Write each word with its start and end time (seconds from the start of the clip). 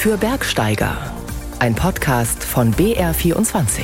für 0.00 0.16
Bergsteiger. 0.16 0.96
Ein 1.58 1.74
Podcast 1.74 2.42
von 2.42 2.72
BR24. 2.72 3.82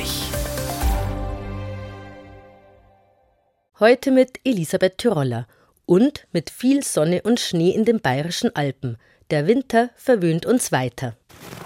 Heute 3.79 4.09
mit 4.09 4.39
Elisabeth 4.43 4.97
Tyroller 4.97 5.45
und 5.85 6.25
mit 6.31 6.49
viel 6.49 6.81
Sonne 6.81 7.21
und 7.21 7.39
Schnee 7.39 7.69
in 7.69 7.85
den 7.85 8.01
bayerischen 8.01 8.55
Alpen. 8.55 8.97
Der 9.29 9.45
Winter 9.45 9.91
verwöhnt 9.95 10.47
uns 10.47 10.71
weiter. 10.71 11.15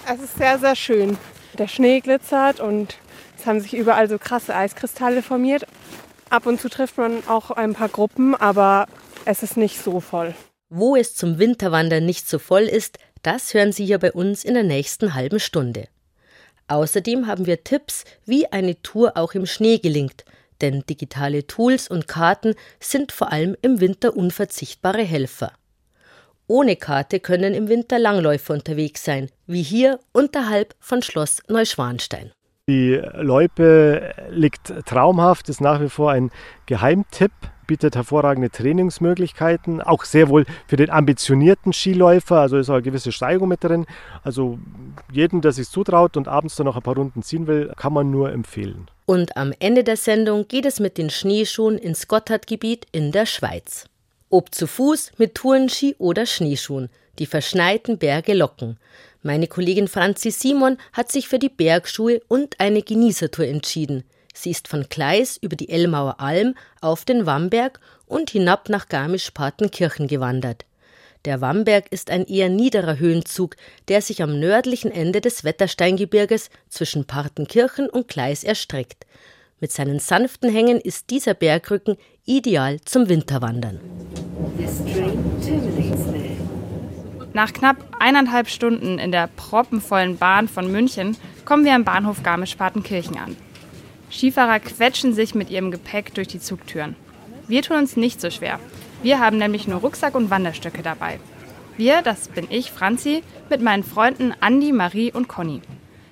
Es 0.05 0.19
ist 0.19 0.35
sehr, 0.35 0.59
sehr 0.59 0.75
schön. 0.75 1.17
Der 1.57 1.69
Schnee 1.69 2.01
glitzert 2.01 2.59
und 2.59 2.97
es 3.39 3.45
haben 3.45 3.61
sich 3.61 3.73
überall 3.73 4.09
so 4.09 4.17
krasse 4.17 4.53
Eiskristalle 4.53 5.21
formiert. 5.21 5.65
Ab 6.29 6.45
und 6.45 6.59
zu 6.59 6.67
trifft 6.67 6.97
man 6.97 7.25
auch 7.25 7.51
ein 7.51 7.73
paar 7.73 7.87
Gruppen, 7.87 8.35
aber 8.35 8.87
es 9.23 9.43
ist 9.43 9.55
nicht 9.55 9.81
so 9.81 10.01
voll. 10.01 10.35
Wo 10.67 10.97
es 10.97 11.15
zum 11.15 11.39
Winterwandern 11.39 12.05
nicht 12.05 12.27
so 12.27 12.37
voll 12.37 12.63
ist, 12.63 12.97
das 13.23 13.53
hören 13.53 13.71
Sie 13.71 13.85
hier 13.85 13.99
bei 13.99 14.11
uns 14.11 14.43
in 14.43 14.53
der 14.53 14.63
nächsten 14.63 15.13
halben 15.13 15.39
Stunde. 15.39 15.87
Außerdem 16.67 17.27
haben 17.27 17.45
wir 17.45 17.63
Tipps, 17.63 18.05
wie 18.25 18.51
eine 18.51 18.81
Tour 18.81 19.17
auch 19.17 19.33
im 19.33 19.45
Schnee 19.45 19.79
gelingt, 19.79 20.25
denn 20.61 20.83
digitale 20.89 21.45
Tools 21.45 21.89
und 21.89 22.07
Karten 22.07 22.55
sind 22.79 23.11
vor 23.11 23.31
allem 23.31 23.55
im 23.61 23.79
Winter 23.79 24.15
unverzichtbare 24.15 25.03
Helfer. 25.03 25.53
Ohne 26.47 26.75
Karte 26.75 27.19
können 27.19 27.53
im 27.53 27.67
Winter 27.69 27.97
Langläufer 27.99 28.53
unterwegs 28.53 29.03
sein, 29.03 29.29
wie 29.47 29.63
hier 29.63 29.99
unterhalb 30.11 30.75
von 30.79 31.01
Schloss 31.01 31.41
Neuschwanstein. 31.47 32.31
Die 32.69 33.01
Loipe 33.15 34.13
liegt 34.29 34.73
traumhaft, 34.85 35.49
ist 35.49 35.61
nach 35.61 35.81
wie 35.81 35.89
vor 35.89 36.11
ein 36.11 36.29
Geheimtipp, 36.65 37.31
bietet 37.71 37.95
hervorragende 37.95 38.49
Trainingsmöglichkeiten, 38.49 39.79
auch 39.79 40.03
sehr 40.03 40.27
wohl 40.27 40.45
für 40.67 40.75
den 40.75 40.89
ambitionierten 40.89 41.71
Skiläufer, 41.71 42.41
also 42.41 42.57
ist 42.57 42.69
auch 42.69 42.73
eine 42.73 42.81
gewisse 42.81 43.13
Steigung 43.13 43.47
mit 43.47 43.63
drin. 43.63 43.85
Also 44.25 44.59
jedem, 45.09 45.39
der 45.39 45.53
sich 45.53 45.69
zutraut 45.69 46.17
und 46.17 46.27
abends 46.27 46.57
dann 46.57 46.65
noch 46.65 46.75
ein 46.75 46.81
paar 46.81 46.95
Runden 46.95 47.23
ziehen 47.23 47.47
will, 47.47 47.71
kann 47.77 47.93
man 47.93 48.11
nur 48.11 48.33
empfehlen. 48.33 48.89
Und 49.05 49.37
am 49.37 49.53
Ende 49.59 49.85
der 49.85 49.95
Sendung 49.95 50.49
geht 50.49 50.65
es 50.65 50.81
mit 50.81 50.97
den 50.97 51.09
Schneeschuhen 51.09 51.77
ins 51.77 52.09
Gotthardgebiet 52.09 52.87
in 52.91 53.13
der 53.13 53.25
Schweiz. 53.25 53.85
Ob 54.29 54.53
zu 54.53 54.67
Fuß, 54.67 55.13
mit 55.17 55.35
Tourenski 55.35 55.95
oder 55.97 56.25
Schneeschuhen, 56.25 56.89
die 57.19 57.25
verschneiten 57.25 57.97
Berge 57.97 58.33
locken. 58.33 58.79
Meine 59.23 59.47
Kollegin 59.47 59.87
Franzi 59.87 60.31
Simon 60.31 60.75
hat 60.91 61.09
sich 61.09 61.29
für 61.29 61.39
die 61.39 61.47
Bergschuhe 61.47 62.19
und 62.27 62.59
eine 62.59 62.81
Genießertour 62.81 63.45
entschieden. 63.45 64.03
Sie 64.33 64.51
ist 64.51 64.67
von 64.67 64.89
Kleis 64.89 65.37
über 65.37 65.55
die 65.55 65.69
Elmauer 65.69 66.19
Alm 66.19 66.55
auf 66.79 67.05
den 67.05 67.25
Wamberg 67.25 67.79
und 68.05 68.29
hinab 68.29 68.69
nach 68.69 68.87
Garmisch-Partenkirchen 68.87 70.07
gewandert. 70.07 70.65
Der 71.25 71.39
Wamberg 71.39 71.91
ist 71.91 72.09
ein 72.09 72.25
eher 72.25 72.49
niederer 72.49 72.97
Höhenzug, 72.97 73.55
der 73.87 74.01
sich 74.01 74.23
am 74.23 74.39
nördlichen 74.39 74.91
Ende 74.91 75.21
des 75.21 75.43
Wettersteingebirges 75.43 76.49
zwischen 76.67 77.05
Partenkirchen 77.05 77.89
und 77.89 78.07
Kleis 78.07 78.43
erstreckt. 78.43 79.05
Mit 79.59 79.71
seinen 79.71 79.99
sanften 79.99 80.51
Hängen 80.51 80.81
ist 80.81 81.11
dieser 81.11 81.35
Bergrücken 81.35 81.97
ideal 82.25 82.81
zum 82.81 83.07
Winterwandern. 83.07 83.79
Nach 87.33 87.53
knapp 87.53 87.77
eineinhalb 87.99 88.49
Stunden 88.49 88.97
in 88.97 89.11
der 89.11 89.27
proppenvollen 89.27 90.17
Bahn 90.17 90.47
von 90.47 90.71
München 90.71 91.15
kommen 91.45 91.63
wir 91.63 91.75
am 91.75 91.85
Bahnhof 91.85 92.23
Garmisch-Partenkirchen 92.23 93.17
an. 93.17 93.37
Skifahrer 94.11 94.59
quetschen 94.59 95.13
sich 95.13 95.33
mit 95.35 95.49
ihrem 95.49 95.71
Gepäck 95.71 96.13
durch 96.13 96.27
die 96.27 96.39
Zugtüren. 96.39 96.95
Wir 97.47 97.61
tun 97.61 97.77
uns 97.77 97.95
nicht 97.97 98.21
so 98.21 98.29
schwer. 98.29 98.59
Wir 99.03 99.19
haben 99.19 99.37
nämlich 99.37 99.67
nur 99.67 99.79
Rucksack 99.79 100.15
und 100.15 100.29
Wanderstöcke 100.29 100.83
dabei. 100.83 101.19
Wir, 101.77 102.01
das 102.01 102.27
bin 102.27 102.47
ich, 102.49 102.71
Franzi, 102.71 103.23
mit 103.49 103.61
meinen 103.61 103.83
Freunden 103.83 104.33
Andi, 104.39 104.71
Marie 104.71 105.11
und 105.11 105.27
Conny. 105.27 105.61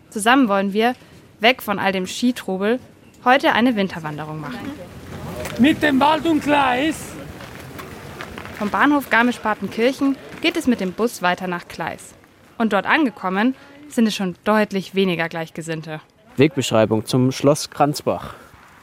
Zusammen 0.09 0.47
wollen 0.47 0.73
wir, 0.73 0.95
weg 1.39 1.61
von 1.61 1.77
all 1.77 1.91
dem 1.91 2.07
Skitrubel, 2.07 2.79
heute 3.25 3.53
eine 3.53 3.75
Winterwanderung 3.75 4.39
machen. 4.39 4.71
Mit 5.59 5.83
dem 5.83 5.99
Wald 5.99 6.25
und 6.25 6.41
Gleis 6.41 7.11
vom 8.59 8.69
Bahnhof 8.69 9.09
Garmisch-Partenkirchen 9.09 10.17
geht 10.41 10.57
es 10.57 10.67
mit 10.67 10.81
dem 10.81 10.91
Bus 10.91 11.21
weiter 11.21 11.47
nach 11.47 11.69
Kleis. 11.69 12.13
Und 12.57 12.73
dort 12.73 12.85
angekommen 12.85 13.55
sind 13.87 14.05
es 14.05 14.15
schon 14.15 14.35
deutlich 14.43 14.95
weniger 14.95 15.29
Gleichgesinnte. 15.29 16.01
Wegbeschreibung 16.39 17.05
zum 17.05 17.31
Schloss 17.31 17.69
Kranzbach. 17.69 18.33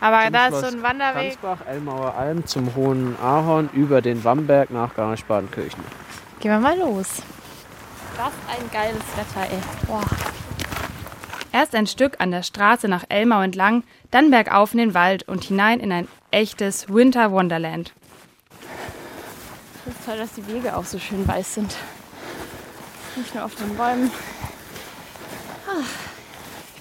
Aber 0.00 0.24
zum 0.24 0.32
da 0.32 0.46
Schloss 0.48 0.62
ist 0.62 0.70
so 0.70 0.76
ein 0.76 0.82
Wanderweg. 0.82 1.40
Kranzbach, 1.40 1.66
Elmauer 1.66 2.14
Alm 2.14 2.46
zum 2.46 2.74
Hohen 2.76 3.16
Ahorn 3.20 3.70
über 3.72 4.02
den 4.02 4.22
Wamberg 4.22 4.70
nach 4.70 4.94
Garmisch-Partenkirchen. 4.94 5.82
Gehen 6.40 6.52
wir 6.52 6.60
mal 6.60 6.78
los. 6.78 7.22
Was 8.16 8.32
ein 8.48 8.70
geiles 8.72 9.02
Wetter, 9.16 9.50
ey. 9.50 9.58
Boah. 9.86 10.02
Erst 11.52 11.74
ein 11.74 11.86
Stück 11.86 12.16
an 12.18 12.30
der 12.30 12.42
Straße 12.42 12.86
nach 12.86 13.04
Elmau 13.08 13.40
entlang, 13.40 13.82
dann 14.10 14.30
bergauf 14.30 14.72
in 14.72 14.78
den 14.78 14.94
Wald 14.94 15.26
und 15.26 15.44
hinein 15.44 15.80
in 15.80 15.90
ein 15.90 16.08
echtes 16.30 16.92
Winter 16.92 17.32
Wonderland. 17.32 17.92
Es 19.86 19.92
ist 19.92 20.04
toll, 20.04 20.18
dass 20.18 20.32
die 20.34 20.46
Wege 20.48 20.76
auch 20.76 20.84
so 20.84 20.98
schön 20.98 21.26
weiß 21.26 21.54
sind. 21.54 21.74
Nicht 23.16 23.34
nur 23.34 23.44
auf 23.44 23.54
den 23.54 23.74
Bäumen. 23.76 24.10
Ich 25.80 26.15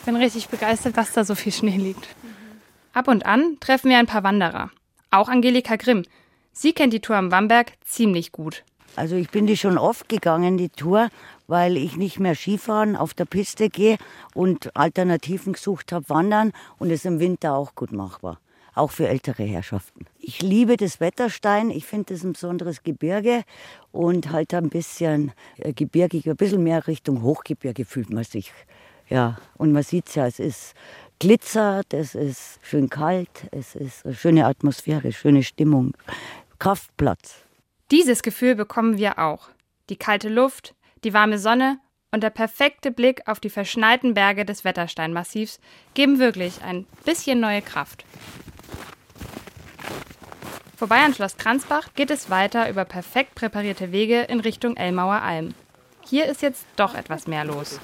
bin 0.06 0.16
richtig 0.16 0.50
begeistert, 0.50 0.98
dass 0.98 1.14
da 1.14 1.24
so 1.24 1.36
viel 1.36 1.52
Schnee 1.52 1.78
liegt. 1.78 2.08
Ab 2.94 3.08
und 3.08 3.26
an 3.26 3.58
treffen 3.60 3.90
wir 3.90 3.98
ein 3.98 4.06
paar 4.06 4.24
Wanderer. 4.24 4.72
Auch 5.12 5.28
Angelika 5.28 5.76
Grimm. 5.76 6.04
Sie 6.54 6.74
kennt 6.74 6.94
die 6.94 7.02
Tour 7.02 7.18
am 7.18 7.32
Wamberg 7.32 7.74
ziemlich 7.84 8.32
gut. 8.32 8.64
Also 8.96 9.16
ich 9.16 9.30
bin 9.30 9.46
die 9.46 9.58
schon 9.58 9.78
oft 9.78 10.08
gegangen, 10.08 10.58
die 10.58 10.70
Tour, 10.70 11.10
weil 11.48 11.76
ich 11.76 11.98
nicht 11.98 12.20
mehr 12.20 12.36
Skifahren 12.36 12.96
auf 12.96 13.14
der 13.14 13.26
Piste 13.26 13.70
gehe 13.70 13.98
und 14.34 14.76
Alternativen 14.78 15.54
gesucht 15.54 15.92
habe, 15.92 16.08
wandern 16.08 16.54
und 16.78 16.92
es 16.92 17.04
im 17.04 17.20
Winter 17.20 17.56
auch 17.56 17.76
gut 17.76 17.92
machbar 17.92 18.40
auch 18.76 18.92
für 18.92 19.08
ältere 19.08 19.44
Herrschaften. 19.44 20.06
Ich 20.20 20.42
liebe 20.42 20.78
das 20.78 21.00
Wetterstein. 21.00 21.72
Ich 21.72 21.86
finde 21.86 22.14
das 22.14 22.24
ein 22.24 22.34
besonderes 22.34 22.84
Gebirge 22.84 23.44
und 23.92 24.32
halt 24.32 24.54
ein 24.54 24.70
bisschen 24.70 25.32
äh, 25.58 25.74
gebirgig, 25.74 26.30
ein 26.30 26.36
bisschen 26.36 26.64
mehr 26.64 26.86
Richtung 26.86 27.22
Hochgebirge 27.22 27.86
fühlt 27.86 28.10
man 28.10 28.26
sich. 28.26 28.52
Ja, 29.10 29.38
und 29.58 29.72
man 29.72 29.84
sieht 29.84 30.08
es 30.08 30.16
ja, 30.16 30.26
es 30.26 30.40
ist 30.40 30.74
glitzert, 31.20 31.94
es 31.94 32.16
ist 32.16 32.60
schön 32.64 32.90
kalt, 32.90 33.48
es 33.52 33.76
ist 33.76 34.06
eine 34.06 34.16
schöne 34.16 34.46
Atmosphäre, 34.46 35.12
schöne 35.12 35.44
Stimmung, 35.44 35.96
Kraftplatz. 36.60 37.46
Dieses 37.92 38.24
Gefühl 38.24 38.56
bekommen 38.56 38.98
wir 38.98 39.20
auch. 39.20 39.50
Die 39.90 39.96
kalte 39.96 40.30
Luft, 40.30 40.74
die 41.04 41.14
warme 41.14 41.38
Sonne 41.38 41.80
und 42.12 42.24
der 42.24 42.32
perfekte 42.32 42.92
Blick 42.92 43.22
auf 43.28 43.40
die 43.40 43.50
verschneiten 43.50 44.14
Berge 44.14 44.46
des 44.46 44.64
Wettersteinmassivs 44.64 45.60
geben 45.94 46.18
wirklich 46.18 46.64
ein 46.64 46.86
bisschen 47.04 47.40
neue 47.40 47.62
Kraft. 47.62 48.06
Vorbei 50.76 51.04
an 51.04 51.14
Schloss 51.14 51.38
Kranzbach 51.38 51.94
geht 51.94 52.12
es 52.12 52.30
weiter 52.30 52.70
über 52.70 52.84
perfekt 52.84 53.36
präparierte 53.36 53.92
Wege 53.92 54.22
in 54.22 54.40
Richtung 54.40 54.76
Elmauer 54.76 55.22
Alm. 55.22 55.54
Hier 56.08 56.26
ist 56.26 56.42
jetzt 56.42 56.66
doch 56.76 56.96
etwas 56.96 57.28
mehr 57.28 57.46
los. 57.46 57.80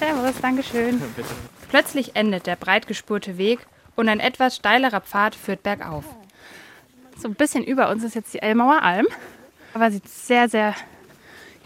Servus, 0.00 0.40
Dankeschön. 0.40 1.02
Plötzlich 1.68 2.16
endet 2.16 2.46
der 2.46 2.56
breit 2.56 2.86
gespurte 2.86 3.36
Weg 3.36 3.66
und 3.96 4.08
ein 4.08 4.18
etwas 4.18 4.56
steilerer 4.56 5.02
Pfad 5.02 5.34
führt 5.34 5.62
bergauf. 5.62 6.04
So 7.18 7.28
ein 7.28 7.34
bisschen 7.34 7.62
über 7.62 7.90
uns 7.90 8.02
ist 8.02 8.14
jetzt 8.14 8.32
die 8.32 8.40
Elmauer 8.40 8.82
Alm, 8.82 9.06
aber 9.74 9.90
sieht 9.90 10.08
sehr, 10.08 10.48
sehr 10.48 10.74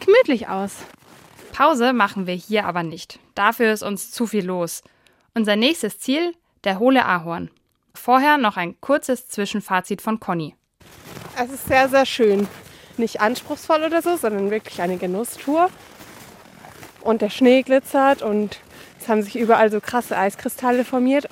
gemütlich 0.01 0.49
aus. 0.49 0.79
Pause 1.53 1.93
machen 1.93 2.27
wir 2.27 2.35
hier 2.35 2.67
aber 2.67 2.83
nicht. 2.83 3.21
Dafür 3.37 3.73
ist 3.73 3.85
uns 3.85 4.11
zu 4.11 4.27
viel 4.27 4.45
los. 4.45 4.83
Unser 5.35 5.55
nächstes 5.55 6.01
Ziel, 6.01 6.35
der 6.65 6.81
Hohle 6.81 7.07
Ahorn. 7.07 7.53
Vorher 7.95 8.37
noch 8.37 8.57
ein 8.57 8.75
kurzes 8.81 9.29
Zwischenfazit 9.29 10.03
von 10.03 10.19
Conny. 10.19 10.57
Es 11.39 11.53
ist 11.53 11.69
sehr, 11.69 11.89
sehr 11.89 12.05
schön. 12.05 12.49
Nicht 12.97 13.21
anspruchsvoll 13.21 13.85
oder 13.85 14.03
so, 14.03 14.17
sondern 14.17 14.51
wirklich 14.51 14.83
eine 14.83 14.97
Genusstour. 14.97 15.71
Und 17.05 17.21
der 17.21 17.31
Schnee 17.31 17.63
glitzert 17.63 18.23
und 18.23 18.59
es 18.99 19.09
haben 19.09 19.23
sich 19.23 19.39
überall 19.39 19.71
so 19.71 19.81
krasse 19.81 20.17
Eiskristalle 20.17 20.85
formiert. 20.85 21.29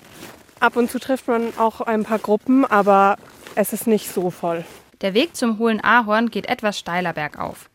Ab 0.61 0.77
und 0.77 0.91
zu 0.91 1.01
trifft 1.01 1.27
man 1.27 1.57
auch 1.59 1.81
ein 1.81 2.05
paar 2.05 2.19
Gruppen, 2.19 2.67
aber 2.67 3.17
es 3.55 3.73
ist 3.73 3.87
nicht 3.87 4.11
so 4.11 4.31
voll. 4.31 4.65
Der 5.01 5.15
Weg 5.15 5.35
zum 5.35 5.59
Hohlen 5.59 5.83
Ahorn 5.83 6.31
geht 6.31 6.47
etwas 6.47 6.79
steiler 6.79 7.15
bergauf. 7.15 7.71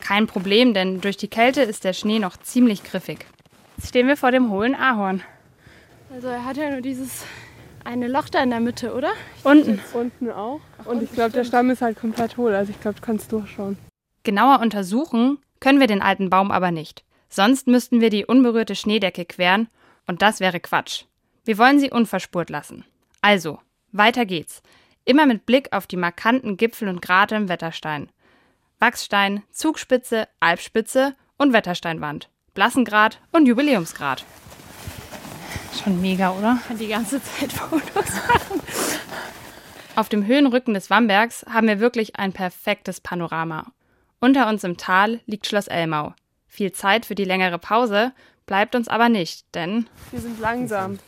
Kein 0.00 0.26
Problem, 0.26 0.72
denn 0.72 1.02
durch 1.02 1.18
die 1.18 1.28
Kälte 1.28 1.60
ist 1.60 1.84
der 1.84 1.92
Schnee 1.92 2.18
noch 2.18 2.38
ziemlich 2.38 2.82
griffig. 2.82 3.26
Jetzt 3.76 3.90
stehen 3.90 4.08
wir 4.08 4.16
vor 4.16 4.32
dem 4.32 4.50
Hohlen 4.50 4.74
Ahorn. 4.74 5.22
Also 6.12 6.28
er 6.28 6.44
hat 6.46 6.56
ja 6.56 6.70
nur 6.70 6.80
dieses 6.80 7.22
eine 7.84 8.08
Loch 8.08 8.30
da 8.30 8.42
in 8.42 8.50
der 8.50 8.60
Mitte, 8.60 8.94
oder? 8.94 9.12
Unten. 9.44 9.78
Unten 9.92 10.30
auch. 10.30 10.60
Ach, 10.80 10.86
und 10.86 11.02
ich 11.02 11.12
glaube, 11.12 11.32
der 11.32 11.44
Stamm 11.44 11.68
ist 11.70 11.82
halt 11.82 12.00
komplett 12.00 12.38
hohl. 12.38 12.54
Also 12.54 12.70
ich 12.70 12.80
glaube, 12.80 12.98
du 12.98 13.06
kannst 13.06 13.30
durchschauen. 13.30 13.76
Genauer 14.24 14.60
untersuchen 14.60 15.38
können 15.60 15.80
wir 15.80 15.86
den 15.86 16.00
alten 16.00 16.30
Baum 16.30 16.50
aber 16.50 16.70
nicht. 16.70 17.04
Sonst 17.34 17.66
müssten 17.66 18.02
wir 18.02 18.10
die 18.10 18.26
unberührte 18.26 18.74
Schneedecke 18.74 19.24
queren 19.24 19.68
und 20.06 20.20
das 20.20 20.40
wäre 20.40 20.60
Quatsch. 20.60 21.04
Wir 21.46 21.56
wollen 21.56 21.78
sie 21.78 21.90
unverspurt 21.90 22.50
lassen. 22.50 22.84
Also, 23.22 23.58
weiter 23.90 24.26
geht's. 24.26 24.62
Immer 25.06 25.24
mit 25.24 25.46
Blick 25.46 25.72
auf 25.72 25.86
die 25.86 25.96
markanten 25.96 26.58
Gipfel 26.58 26.88
und 26.88 27.00
Grate 27.00 27.36
im 27.36 27.48
Wetterstein. 27.48 28.10
Wachsstein, 28.80 29.42
Zugspitze, 29.50 30.28
Alpspitze 30.40 31.16
und 31.38 31.54
Wettersteinwand. 31.54 32.28
Blassengrad 32.52 33.18
und 33.32 33.46
Jubiläumsgrad. 33.46 34.26
Schon 35.82 36.02
mega, 36.02 36.32
oder? 36.32 36.58
Die 36.78 36.88
ganze 36.88 37.22
Zeit 37.22 37.50
Fotos 37.50 38.12
machen. 38.28 38.60
Auf 39.96 40.10
dem 40.10 40.26
Höhenrücken 40.26 40.74
des 40.74 40.90
Wambergs 40.90 41.46
haben 41.48 41.66
wir 41.66 41.80
wirklich 41.80 42.16
ein 42.16 42.34
perfektes 42.34 43.00
Panorama. 43.00 43.72
Unter 44.20 44.50
uns 44.50 44.64
im 44.64 44.76
Tal 44.76 45.20
liegt 45.24 45.46
Schloss 45.46 45.68
Elmau. 45.68 46.12
Viel 46.54 46.70
Zeit 46.72 47.06
für 47.06 47.14
die 47.14 47.24
längere 47.24 47.58
Pause 47.58 48.12
bleibt 48.44 48.74
uns 48.74 48.86
aber 48.86 49.08
nicht, 49.08 49.46
denn 49.54 49.88
Wir 50.10 50.20
sind 50.20 50.38
langsam. 50.38 50.98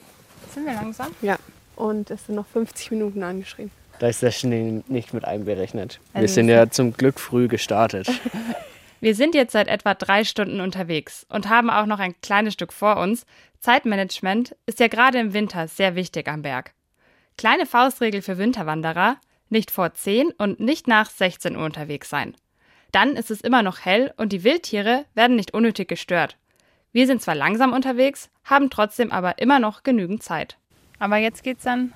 sind 0.54 0.64
wir 0.64 0.72
langsam? 0.72 1.08
Ja. 1.20 1.36
Und 1.76 2.10
es 2.10 2.24
sind 2.24 2.36
noch 2.36 2.46
50 2.46 2.90
Minuten 2.92 3.22
angeschrieben. 3.22 3.70
Da 3.98 4.08
ist 4.08 4.22
der 4.22 4.30
Schnee 4.30 4.82
nicht 4.88 5.12
mit 5.12 5.26
einberechnet. 5.26 6.00
Wir 6.14 6.22
Also 6.22 6.32
sind 6.36 6.46
wir 6.48 6.54
ja 6.54 6.70
zum 6.70 6.94
Glück 6.94 7.20
früh 7.20 7.46
gestartet. 7.48 8.08
Wir 9.00 9.14
sind 9.14 9.34
jetzt 9.34 9.52
seit 9.52 9.68
etwa 9.68 9.92
drei 9.92 10.24
Stunden 10.24 10.62
unterwegs 10.62 11.26
und 11.28 11.50
haben 11.50 11.68
auch 11.68 11.84
noch 11.84 11.98
ein 11.98 12.14
kleines 12.22 12.54
Stück 12.54 12.72
vor 12.72 12.96
uns. 12.96 13.26
Zeitmanagement 13.60 14.56
ist 14.64 14.80
ja 14.80 14.88
gerade 14.88 15.18
im 15.18 15.34
Winter 15.34 15.68
sehr 15.68 15.94
wichtig 15.94 16.26
am 16.26 16.40
Berg. 16.40 16.72
Kleine 17.36 17.66
Faustregel 17.66 18.22
für 18.22 18.38
Winterwanderer, 18.38 19.18
nicht 19.50 19.70
vor 19.70 19.92
10 19.92 20.30
und 20.38 20.58
nicht 20.58 20.88
nach 20.88 21.10
16 21.10 21.54
Uhr 21.54 21.66
unterwegs 21.66 22.08
sein. 22.08 22.34
Dann 22.94 23.16
ist 23.16 23.32
es 23.32 23.40
immer 23.40 23.64
noch 23.64 23.80
hell 23.84 24.14
und 24.18 24.32
die 24.32 24.44
Wildtiere 24.44 25.04
werden 25.14 25.34
nicht 25.34 25.52
unnötig 25.52 25.88
gestört. 25.88 26.36
Wir 26.92 27.08
sind 27.08 27.20
zwar 27.20 27.34
langsam 27.34 27.72
unterwegs, 27.72 28.30
haben 28.44 28.70
trotzdem 28.70 29.10
aber 29.10 29.38
immer 29.38 29.58
noch 29.58 29.82
genügend 29.82 30.22
Zeit. 30.22 30.58
Aber 31.00 31.16
jetzt 31.16 31.42
geht's 31.42 31.64
dann. 31.64 31.92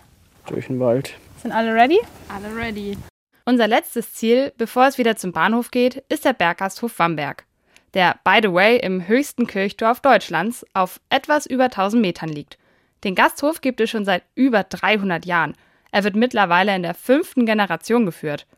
Durch 0.49 0.67
den 0.67 0.81
Wald. 0.81 1.15
Sind 1.41 1.53
alle 1.53 1.73
ready? 1.73 2.01
Alle 2.29 2.53
ready. 2.57 2.99
Unser 3.45 3.69
letztes 3.69 4.13
Ziel, 4.13 4.53
bevor 4.59 4.89
es 4.89 4.99
wieder 4.99 5.15
zum 5.15 5.31
Bahnhof 5.31 5.71
geht, 5.71 6.03
ist 6.09 6.25
der 6.25 6.33
Berggasthof 6.33 6.99
Wamberg, 6.99 7.45
der, 7.95 8.19
by 8.25 8.41
the 8.43 8.53
way, 8.53 8.79
im 8.79 9.07
höchsten 9.07 9.47
Kirchdorf 9.47 10.01
Deutschlands 10.01 10.67
auf 10.75 11.01
etwas 11.11 11.47
über 11.47 11.67
1000 11.67 12.03
Metern 12.03 12.29
liegt. 12.29 12.59
Den 13.05 13.15
Gasthof 13.15 13.61
gibt 13.61 13.81
es 13.81 13.89
schon 13.89 14.05
seit 14.05 14.25
über 14.35 14.65
300 14.65 15.25
Jahren. 15.25 15.55
Er 15.93 16.03
wird 16.03 16.17
mittlerweile 16.17 16.75
in 16.75 16.83
der 16.83 16.95
fünften 16.95 17.47
Generation 17.47 18.05
geführt. 18.05 18.49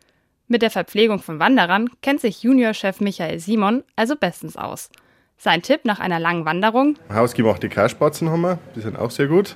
Mit 0.51 0.63
der 0.63 0.69
Verpflegung 0.69 1.19
von 1.19 1.39
Wanderern 1.39 1.89
kennt 2.01 2.19
sich 2.19 2.43
Juniorchef 2.43 2.99
Michael 2.99 3.39
Simon 3.39 3.85
also 3.95 4.17
bestens 4.17 4.57
aus. 4.57 4.89
Sein 5.37 5.61
Tipp 5.61 5.85
nach 5.85 6.01
einer 6.01 6.19
langen 6.19 6.43
Wanderung: 6.43 6.97
Hausgemachte 7.09 7.69
Kaspatzen 7.69 8.29
haben 8.29 8.41
wir, 8.41 8.59
die 8.75 8.81
sind 8.81 8.99
auch 8.99 9.11
sehr 9.11 9.27
gut. 9.27 9.55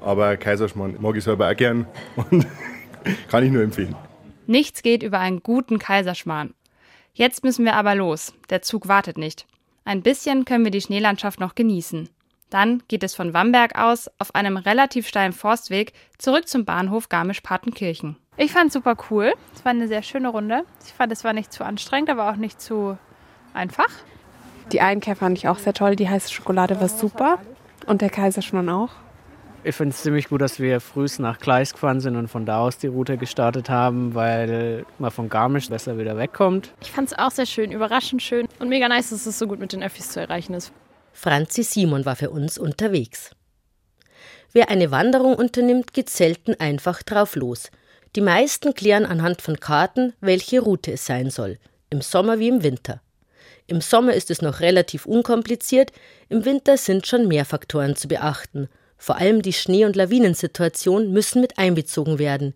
Aber 0.00 0.36
Kaiserschmarrn 0.36 0.98
mag 1.00 1.16
ich 1.16 1.24
selber 1.24 1.50
auch 1.50 1.56
gern 1.56 1.88
und 2.30 2.46
kann 3.28 3.42
ich 3.42 3.50
nur 3.50 3.64
empfehlen. 3.64 3.96
Nichts 4.46 4.84
geht 4.84 5.02
über 5.02 5.18
einen 5.18 5.42
guten 5.42 5.80
Kaiserschmarrn. 5.80 6.54
Jetzt 7.12 7.42
müssen 7.42 7.64
wir 7.64 7.74
aber 7.74 7.96
los. 7.96 8.32
Der 8.48 8.62
Zug 8.62 8.86
wartet 8.86 9.18
nicht. 9.18 9.46
Ein 9.84 10.02
bisschen 10.02 10.44
können 10.44 10.62
wir 10.62 10.70
die 10.70 10.80
Schneelandschaft 10.80 11.40
noch 11.40 11.56
genießen. 11.56 12.08
Dann 12.50 12.84
geht 12.86 13.02
es 13.02 13.16
von 13.16 13.34
Wamberg 13.34 13.76
aus 13.76 14.08
auf 14.20 14.36
einem 14.36 14.58
relativ 14.58 15.08
steilen 15.08 15.32
Forstweg 15.32 15.92
zurück 16.18 16.46
zum 16.46 16.64
Bahnhof 16.64 17.08
Garmisch-Partenkirchen. 17.08 18.14
Ich 18.38 18.52
fand 18.52 18.68
es 18.68 18.74
super 18.74 18.96
cool. 19.10 19.32
Es 19.54 19.64
war 19.64 19.70
eine 19.70 19.88
sehr 19.88 20.02
schöne 20.02 20.28
Runde. 20.28 20.64
Ich 20.84 20.92
fand, 20.92 21.10
es 21.10 21.24
war 21.24 21.32
nicht 21.32 21.52
zu 21.52 21.64
anstrengend, 21.64 22.10
aber 22.10 22.30
auch 22.30 22.36
nicht 22.36 22.60
zu 22.60 22.98
einfach. 23.54 23.88
Die 24.72 24.80
Einkehr 24.80 25.16
fand 25.16 25.38
ich 25.38 25.48
auch 25.48 25.58
sehr 25.58 25.72
toll. 25.72 25.96
Die 25.96 26.08
heiße 26.08 26.32
Schokolade 26.32 26.78
war 26.80 26.88
super. 26.88 27.38
Und 27.86 28.02
der 28.02 28.10
Kaiserschmarrn 28.10 28.68
auch. 28.68 28.90
Ich 29.64 29.74
finde 29.74 29.94
es 29.94 30.02
ziemlich 30.02 30.28
gut, 30.28 30.42
dass 30.42 30.60
wir 30.60 30.80
frühst 30.80 31.18
nach 31.18 31.38
Gleis 31.38 31.72
gefahren 31.72 32.00
sind 32.00 32.14
und 32.14 32.28
von 32.28 32.46
da 32.46 32.60
aus 32.60 32.78
die 32.78 32.86
Route 32.86 33.16
gestartet 33.16 33.68
haben, 33.70 34.14
weil 34.14 34.84
man 34.98 35.10
von 35.10 35.28
Garmisch 35.28 35.68
besser 35.68 35.98
wieder 35.98 36.16
wegkommt. 36.16 36.72
Ich 36.82 36.92
fand 36.92 37.08
es 37.08 37.18
auch 37.18 37.30
sehr 37.30 37.46
schön, 37.46 37.72
überraschend 37.72 38.22
schön 38.22 38.46
und 38.60 38.68
mega 38.68 38.86
nice, 38.88 39.10
dass 39.10 39.26
es 39.26 39.38
so 39.38 39.48
gut 39.48 39.58
mit 39.58 39.72
den 39.72 39.82
Öffis 39.82 40.10
zu 40.10 40.20
erreichen 40.20 40.54
ist. 40.54 40.72
Franzi 41.12 41.62
Simon 41.64 42.04
war 42.04 42.14
für 42.14 42.30
uns 42.30 42.58
unterwegs. 42.58 43.30
Wer 44.52 44.70
eine 44.70 44.90
Wanderung 44.90 45.34
unternimmt, 45.34 45.92
geht 45.92 46.10
selten 46.10 46.54
einfach 46.60 47.02
drauf 47.02 47.34
los. 47.34 47.70
Die 48.16 48.22
meisten 48.22 48.72
klären 48.72 49.04
anhand 49.04 49.42
von 49.42 49.60
Karten, 49.60 50.14
welche 50.22 50.60
Route 50.60 50.90
es 50.90 51.04
sein 51.04 51.28
soll, 51.28 51.58
im 51.90 52.00
Sommer 52.00 52.38
wie 52.38 52.48
im 52.48 52.62
Winter. 52.62 53.02
Im 53.66 53.82
Sommer 53.82 54.14
ist 54.14 54.30
es 54.30 54.40
noch 54.40 54.60
relativ 54.60 55.04
unkompliziert, 55.04 55.92
im 56.30 56.46
Winter 56.46 56.78
sind 56.78 57.06
schon 57.06 57.28
mehr 57.28 57.44
Faktoren 57.44 57.94
zu 57.94 58.08
beachten. 58.08 58.70
Vor 58.96 59.18
allem 59.18 59.42
die 59.42 59.52
Schnee- 59.52 59.84
und 59.84 59.96
Lawinensituation 59.96 61.12
müssen 61.12 61.42
mit 61.42 61.58
einbezogen 61.58 62.18
werden. 62.18 62.54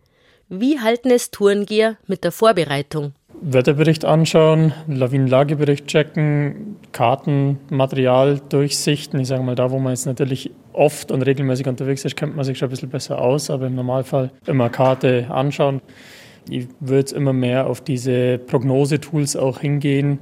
Wie 0.48 0.80
halten 0.80 1.10
es 1.10 1.30
Tourengeher 1.30 1.98
mit 2.06 2.24
der 2.24 2.32
Vorbereitung? 2.32 3.12
Wetterbericht 3.42 4.06
anschauen, 4.06 4.72
Lawinenlagebericht 4.88 5.86
checken, 5.86 6.76
Karten, 6.92 7.58
Material 7.68 8.40
durchsichten. 8.48 9.20
Ich 9.20 9.28
sage 9.28 9.42
mal, 9.42 9.54
da 9.56 9.70
wo 9.70 9.78
man 9.78 9.92
jetzt 9.92 10.06
natürlich 10.06 10.52
oft 10.80 11.12
und 11.12 11.22
regelmäßig 11.22 11.68
unterwegs 11.68 12.04
ist, 12.04 12.16
kennt 12.16 12.34
man 12.34 12.44
sich 12.44 12.56
schon 12.58 12.68
ein 12.68 12.70
bisschen 12.70 12.88
besser 12.88 13.20
aus, 13.20 13.50
aber 13.50 13.66
im 13.66 13.74
Normalfall 13.74 14.30
immer 14.46 14.70
Karte 14.70 15.26
anschauen. 15.28 15.82
Ich 16.48 16.68
würde 16.80 17.00
jetzt 17.00 17.12
immer 17.12 17.34
mehr 17.34 17.66
auf 17.66 17.82
diese 17.82 18.38
Prognosetools 18.38 19.36
auch 19.36 19.60
hingehen, 19.60 20.18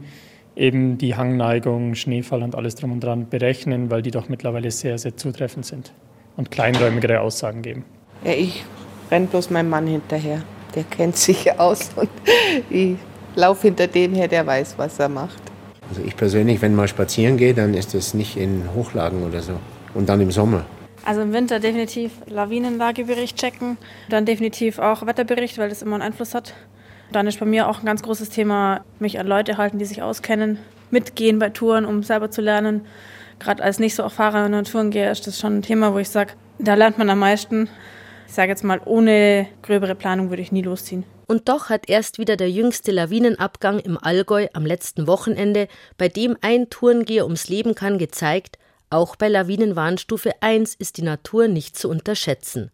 eben 0.56 0.98
die 0.98 1.14
Hangneigung, 1.14 1.94
Schneefall 1.94 2.42
und 2.42 2.56
alles 2.56 2.74
drum 2.74 2.90
und 2.90 3.04
dran 3.04 3.28
berechnen, 3.28 3.90
weil 3.92 4.02
die 4.02 4.10
doch 4.10 4.28
mittlerweile 4.28 4.72
sehr, 4.72 4.98
sehr 4.98 5.16
zutreffend 5.16 5.64
sind 5.64 5.92
und 6.36 6.50
kleinräumigere 6.50 7.20
Aussagen 7.20 7.62
geben. 7.62 7.84
Ja, 8.24 8.32
ich 8.32 8.64
renn 9.12 9.28
bloß 9.28 9.50
meinem 9.50 9.70
Mann 9.70 9.86
hinterher. 9.86 10.42
Der 10.74 10.82
kennt 10.82 11.16
sich 11.16 11.58
aus 11.58 11.90
und 11.94 12.10
ich 12.68 12.96
laufe 13.36 13.68
hinter 13.68 13.86
dem 13.86 14.12
her, 14.12 14.26
der 14.26 14.44
weiß, 14.44 14.74
was 14.76 14.98
er 14.98 15.08
macht. 15.08 15.40
Also 15.88 16.02
ich 16.04 16.16
persönlich, 16.16 16.60
wenn 16.60 16.74
mal 16.74 16.88
spazieren 16.88 17.36
gehe, 17.36 17.54
dann 17.54 17.74
ist 17.74 17.94
das 17.94 18.12
nicht 18.12 18.36
in 18.36 18.64
Hochlagen 18.74 19.22
oder 19.22 19.40
so. 19.40 19.52
Und 19.98 20.08
dann 20.08 20.20
im 20.20 20.30
Sommer. 20.30 20.64
Also 21.04 21.22
im 21.22 21.32
Winter 21.32 21.58
definitiv 21.58 22.12
Lawinenlagebericht 22.28 23.36
checken, 23.36 23.78
dann 24.08 24.26
definitiv 24.26 24.78
auch 24.78 25.04
Wetterbericht, 25.04 25.58
weil 25.58 25.70
das 25.70 25.82
immer 25.82 25.96
einen 25.96 26.02
Einfluss 26.02 26.36
hat. 26.36 26.54
Dann 27.10 27.26
ist 27.26 27.40
bei 27.40 27.46
mir 27.46 27.68
auch 27.68 27.80
ein 27.80 27.84
ganz 27.84 28.04
großes 28.04 28.30
Thema, 28.30 28.84
mich 29.00 29.18
an 29.18 29.26
Leute 29.26 29.56
halten, 29.56 29.80
die 29.80 29.84
sich 29.84 30.00
auskennen, 30.00 30.58
mitgehen 30.92 31.40
bei 31.40 31.50
Touren, 31.50 31.84
um 31.84 32.04
selber 32.04 32.30
zu 32.30 32.40
lernen. 32.40 32.82
Gerade 33.40 33.60
als 33.60 33.80
nicht 33.80 33.96
so 33.96 34.04
erfahrener 34.04 34.62
Tourengeher 34.62 35.10
ist 35.10 35.26
das 35.26 35.40
schon 35.40 35.56
ein 35.56 35.62
Thema, 35.62 35.92
wo 35.92 35.98
ich 35.98 36.10
sage, 36.10 36.34
da 36.60 36.74
lernt 36.74 36.98
man 36.98 37.10
am 37.10 37.18
meisten. 37.18 37.68
Ich 38.28 38.34
sage 38.34 38.50
jetzt 38.50 38.62
mal, 38.62 38.80
ohne 38.84 39.48
gröbere 39.62 39.96
Planung 39.96 40.30
würde 40.30 40.42
ich 40.42 40.52
nie 40.52 40.62
losziehen. 40.62 41.02
Und 41.26 41.48
doch 41.48 41.70
hat 41.70 41.88
erst 41.88 42.18
wieder 42.18 42.36
der 42.36 42.52
jüngste 42.52 42.92
Lawinenabgang 42.92 43.80
im 43.80 43.98
Allgäu 44.00 44.46
am 44.52 44.64
letzten 44.64 45.08
Wochenende, 45.08 45.66
bei 45.96 46.06
dem 46.06 46.36
ein 46.40 46.70
Tourengeher 46.70 47.24
ums 47.24 47.48
Leben 47.48 47.74
kann, 47.74 47.98
gezeigt, 47.98 48.58
auch 48.90 49.16
bei 49.16 49.28
Lawinenwarnstufe 49.28 50.42
1 50.42 50.74
ist 50.74 50.96
die 50.96 51.02
Natur 51.02 51.48
nicht 51.48 51.76
zu 51.76 51.88
unterschätzen. 51.88 52.70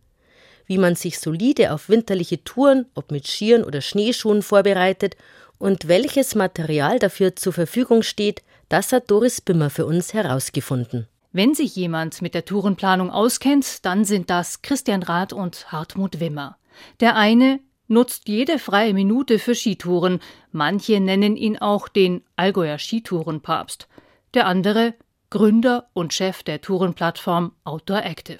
Wie 0.66 0.78
man 0.78 0.94
sich 0.94 1.18
solide 1.18 1.72
auf 1.72 1.88
winterliche 1.88 2.42
Touren, 2.44 2.86
ob 2.94 3.10
mit 3.10 3.26
Skiern 3.26 3.64
oder 3.64 3.80
Schneeschuhen 3.80 4.42
vorbereitet 4.42 5.16
und 5.58 5.88
welches 5.88 6.34
Material 6.34 6.98
dafür 6.98 7.36
zur 7.36 7.52
Verfügung 7.52 8.02
steht, 8.02 8.42
das 8.68 8.92
hat 8.92 9.10
Doris 9.10 9.40
Bimmer 9.40 9.70
für 9.70 9.86
uns 9.86 10.14
herausgefunden. 10.14 11.06
Wenn 11.32 11.54
sich 11.54 11.74
jemand 11.74 12.22
mit 12.22 12.34
der 12.34 12.44
Tourenplanung 12.44 13.10
auskennt, 13.10 13.84
dann 13.84 14.04
sind 14.04 14.30
das 14.30 14.62
Christian 14.62 15.02
Rath 15.02 15.32
und 15.32 15.72
Hartmut 15.72 16.20
Wimmer. 16.20 16.56
Der 17.00 17.16
eine 17.16 17.60
nutzt 17.88 18.28
jede 18.28 18.58
freie 18.58 18.94
Minute 18.94 19.38
für 19.38 19.54
Skitouren, 19.54 20.20
manche 20.52 21.00
nennen 21.00 21.36
ihn 21.36 21.58
auch 21.58 21.88
den 21.88 22.22
Allgäuer 22.36 22.78
Skitourenpapst. 22.78 23.88
Der 24.34 24.46
andere 24.46 24.94
Gründer 25.34 25.86
und 25.94 26.12
Chef 26.12 26.44
der 26.44 26.60
Tourenplattform 26.60 27.50
Outdoor 27.64 28.04
Active. 28.04 28.38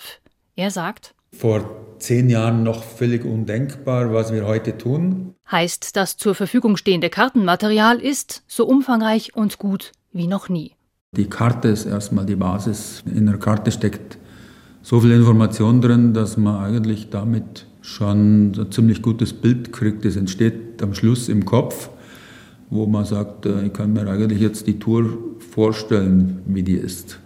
Er 0.55 0.71
sagt, 0.71 1.13
vor 1.33 1.69
zehn 1.99 2.31
Jahren 2.31 2.63
noch 2.63 2.85
völlig 2.85 3.25
undenkbar, 3.25 4.15
was 4.15 4.33
wir 4.33 4.47
heute 4.47 4.79
tun. 4.79 5.35
Heißt, 5.51 5.97
das 5.97 6.17
zur 6.17 6.37
Verfügung 6.37 6.77
stehende 6.77 7.11
Kartenmaterial 7.11 7.99
ist 7.99 8.45
so 8.47 8.65
umfangreich 8.67 9.35
und 9.35 9.59
gut 9.59 9.91
wie 10.13 10.29
noch 10.29 10.49
nie. 10.49 10.77
Die 11.17 11.29
Karte 11.29 11.67
ist 11.67 11.85
erstmal 11.85 12.27
die 12.27 12.37
Basis. 12.37 13.03
In 13.13 13.27
der 13.27 13.39
Karte 13.39 13.73
steckt 13.73 14.17
so 14.81 15.01
viel 15.01 15.11
Information 15.11 15.81
drin, 15.81 16.15
dass 16.15 16.37
man 16.37 16.63
eigentlich 16.63 17.11
damit 17.11 17.67
schon 17.81 18.53
ein 18.53 18.71
ziemlich 18.71 19.03
gutes 19.03 19.33
Bild 19.33 19.73
kriegt. 19.73 20.05
Es 20.05 20.15
entsteht 20.15 20.81
am 20.81 20.95
Schluss 20.95 21.29
im 21.29 21.45
Kopf, 21.45 21.91
wo 22.75 22.87
man 22.87 23.05
sagt, 23.05 23.47
ich 23.47 23.73
kann 23.73 23.93
mir 23.93 24.09
eigentlich 24.09 24.41
jetzt 24.41 24.67
die 24.67 24.81
Tour 24.81 25.17
vorstellen, 25.39 26.43
wie 26.47 26.65
die 26.65 26.75
ist. 26.75 27.21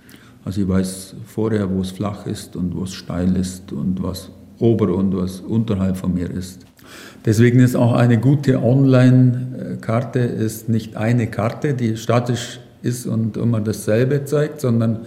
Also 0.45 0.61
ich 0.61 0.69
weiß 0.69 1.17
vorher, 1.27 1.71
wo 1.71 1.81
es 1.81 1.91
flach 1.91 2.27
ist 2.27 2.55
und 2.55 2.77
wo 2.77 2.85
es 2.85 2.93
steil 2.93 3.35
ist 3.35 3.73
und 3.73 4.03
was 4.03 4.31
ober 4.59 4.95
und 4.95 5.17
was 5.17 5.41
unterhalb 5.41 5.97
von 5.97 6.13
mir 6.13 6.31
ist. 6.31 6.67
Deswegen 7.25 7.61
ist 7.61 7.77
auch 7.77 7.95
eine 7.95 8.19
gute 8.19 8.63
Online-Karte 8.63 10.19
ist 10.19 10.69
nicht 10.69 10.97
eine 10.97 11.29
Karte, 11.29 11.73
die 11.73 11.97
statisch 11.97 12.61
ist 12.83 13.07
und 13.07 13.39
immer 13.39 13.61
dasselbe 13.61 14.27
zeigt, 14.27 14.61
sondern 14.61 15.07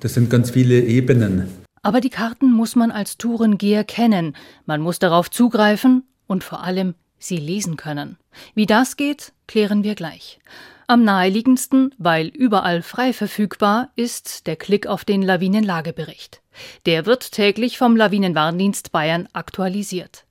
das 0.00 0.14
sind 0.14 0.30
ganz 0.30 0.50
viele 0.50 0.80
Ebenen. 0.80 1.48
Aber 1.82 2.00
die 2.00 2.10
Karten 2.10 2.50
muss 2.50 2.76
man 2.76 2.90
als 2.90 3.18
Tourengeher 3.18 3.84
kennen. 3.84 4.36
Man 4.64 4.80
muss 4.80 4.98
darauf 4.98 5.30
zugreifen 5.30 6.04
und 6.26 6.44
vor 6.44 6.64
allem 6.64 6.94
sie 7.18 7.36
lesen 7.36 7.76
können. 7.76 8.16
Wie 8.54 8.66
das 8.66 8.96
geht, 8.96 9.32
klären 9.52 9.84
wir 9.84 9.94
gleich. 9.94 10.38
Am 10.86 11.04
naheliegendsten, 11.04 11.94
weil 11.98 12.28
überall 12.28 12.80
frei 12.80 13.12
verfügbar, 13.12 13.90
ist 13.96 14.46
der 14.46 14.56
Klick 14.56 14.86
auf 14.86 15.04
den 15.04 15.20
Lawinenlagebericht. 15.20 16.40
Der 16.86 17.04
wird 17.04 17.32
täglich 17.32 17.76
vom 17.76 17.94
Lawinenwarndienst 17.94 18.92
Bayern 18.92 19.28
aktualisiert. 19.34 20.24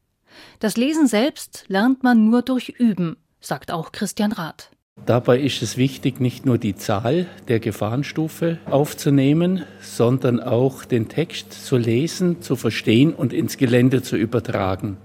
Das 0.58 0.76
Lesen 0.76 1.06
selbst 1.06 1.66
lernt 1.68 2.02
man 2.02 2.32
nur 2.32 2.42
durch 2.42 2.70
Üben, 2.70 3.18
sagt 3.40 3.72
auch 3.72 3.92
Christian 3.92 4.32
Rath. 4.32 4.72
Dabei 5.06 5.40
ist 5.40 5.62
es 5.62 5.78
wichtig, 5.78 6.20
nicht 6.20 6.48
nur 6.48 6.58
die 6.58 6.76
Zahl 6.76 7.28
der 7.48 7.60
Gefahrenstufe 7.60 8.58
aufzunehmen, 8.66 9.66
sondern 9.82 10.40
auch 10.40 10.84
den 10.84 11.10
Text 11.10 11.54
zu 11.54 11.78
lesen, 11.78 12.42
zu 12.42 12.56
verstehen 12.56 13.14
und 13.14 13.34
ins 13.34 13.58
Gelände 13.58 14.02
zu 14.02 14.16
übertragen. 14.16 14.98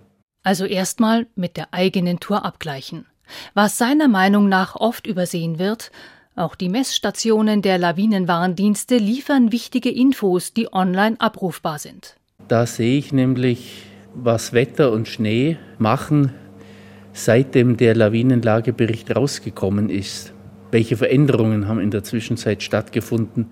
Also 0.43 0.65
erstmal 0.65 1.27
mit 1.35 1.59
der 1.59 1.75
eigenen 1.75 2.19
Tour 2.19 2.47
abgleichen. 2.47 3.05
Was 3.55 3.79
seiner 3.79 4.09
Meinung 4.09 4.49
nach 4.49 4.77
oft 4.77 5.07
übersehen 5.07 5.59
wird, 5.59 5.91
auch 6.35 6.55
die 6.55 6.69
Messstationen 6.69 7.63
der 7.63 7.79
Lawinenwarndienste 7.79 8.99
liefern 8.99 9.53
wichtige 9.53 9.91
Infos, 9.91 10.53
die 10.53 10.73
online 10.73 11.17
abrufbar 11.19 11.79
sind. 11.79 12.17
Da 12.49 12.67
sehe 12.67 12.99
ich 12.99 13.13
nämlich, 13.13 13.85
was 14.15 14.53
Wetter 14.53 14.93
und 14.93 15.09
Schnee 15.09 15.57
machen, 15.79 16.35
seitdem 17.15 17.79
der 17.79 17.95
Lawinenlagebericht 17.95 19.17
rausgekommen 19.17 19.89
ist. 19.89 20.35
Welche 20.71 20.99
Veränderungen 20.99 21.69
haben 21.69 21.81
in 21.81 21.91
der 21.91 22.05
Zwischenzeit 22.05 22.63
stattgefunden? 22.63 23.51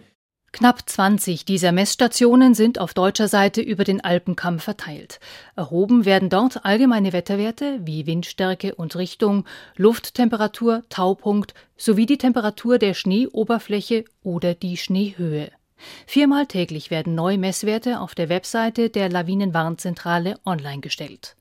Knapp 0.54 0.88
20 0.88 1.44
dieser 1.44 1.72
Messstationen 1.72 2.54
sind 2.54 2.78
auf 2.78 2.94
deutscher 2.94 3.26
Seite 3.26 3.60
über 3.60 3.82
den 3.82 4.02
Alpenkamm 4.02 4.60
verteilt. 4.60 5.18
Erhoben 5.56 6.04
werden 6.04 6.28
dort 6.28 6.64
allgemeine 6.64 7.12
Wetterwerte 7.12 7.80
wie 7.82 8.06
Windstärke 8.06 8.76
und 8.76 8.94
Richtung, 8.94 9.46
Lufttemperatur, 9.74 10.84
Taupunkt 10.90 11.54
sowie 11.76 12.06
die 12.06 12.18
Temperatur 12.18 12.78
der 12.78 12.94
Schneeoberfläche 12.94 14.04
oder 14.22 14.54
die 14.54 14.76
Schneehöhe. 14.76 15.50
Viermal 16.06 16.46
täglich 16.46 16.88
werden 16.88 17.16
neue 17.16 17.36
Messwerte 17.36 17.98
auf 17.98 18.14
der 18.14 18.28
Webseite 18.28 18.90
der 18.90 19.08
Lawinenwarnzentrale 19.08 20.38
online 20.46 20.82
gestellt. 20.82 21.34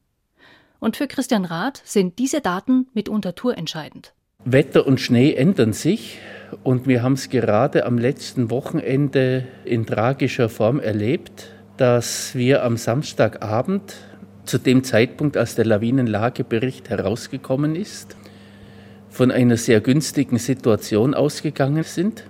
Und 0.80 0.98
für 0.98 1.06
Christian 1.08 1.46
Rath 1.46 1.84
sind 1.86 2.18
diese 2.18 2.42
Daten 2.42 2.88
mitunter 2.96 3.36
tourentscheidend. 3.36 4.16
Wetter 4.46 4.86
und 4.86 5.00
Schnee 5.00 5.34
ändern 5.34 5.74
sich. 5.74 6.20
Und 6.64 6.88
wir 6.88 7.02
haben 7.02 7.14
es 7.14 7.30
gerade 7.30 7.86
am 7.86 7.98
letzten 7.98 8.52
Wochenende 8.52 9.46
in 9.66 9.86
tragischer 9.86 10.50
Form 10.50 10.80
erlebt, 10.80 11.50
dass 11.78 12.36
wir 12.36 12.64
am 12.64 12.78
Samstagabend, 12.78 13.96
zu 14.46 14.58
dem 14.58 14.84
Zeitpunkt, 14.84 15.38
als 15.38 15.56
der 15.56 15.66
Lawinenlagebericht 15.66 16.90
herausgekommen 16.90 17.78
ist, 17.78 18.18
von 19.10 19.32
einer 19.32 19.56
sehr 19.56 19.80
günstigen 19.80 20.38
Situation 20.38 21.14
ausgegangen 21.14 21.84
sind. 21.84 22.26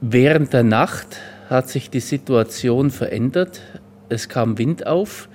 Während 0.00 0.52
der 0.52 0.64
Nacht 0.64 1.20
hat 1.48 1.68
sich 1.68 1.90
die 1.90 2.00
Situation 2.00 2.90
verändert. 2.90 3.60
Es 4.08 4.28
kam 4.28 4.58
Wind 4.58 4.84
auf, 4.84 5.28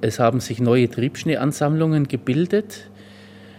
es 0.00 0.18
haben 0.18 0.40
sich 0.40 0.60
neue 0.60 0.88
Triebschneeansammlungen 0.88 2.08
gebildet 2.08 2.88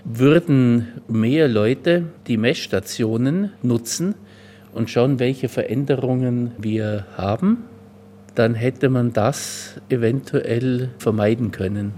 würden 0.06 1.02
mehr 1.08 1.48
Leute 1.48 2.06
die 2.28 2.38
Messstationen 2.38 3.52
nutzen 3.62 4.16
und 4.74 4.90
schauen, 4.90 5.20
welche 5.20 5.50
Veränderungen 5.50 6.52
wir 6.58 7.06
haben, 7.16 7.66
dann 8.36 8.56
hätte 8.56 8.90
man 8.90 9.14
das 9.14 9.80
eventuell 9.90 10.90
vermeiden 10.98 11.52
können. 11.52 11.94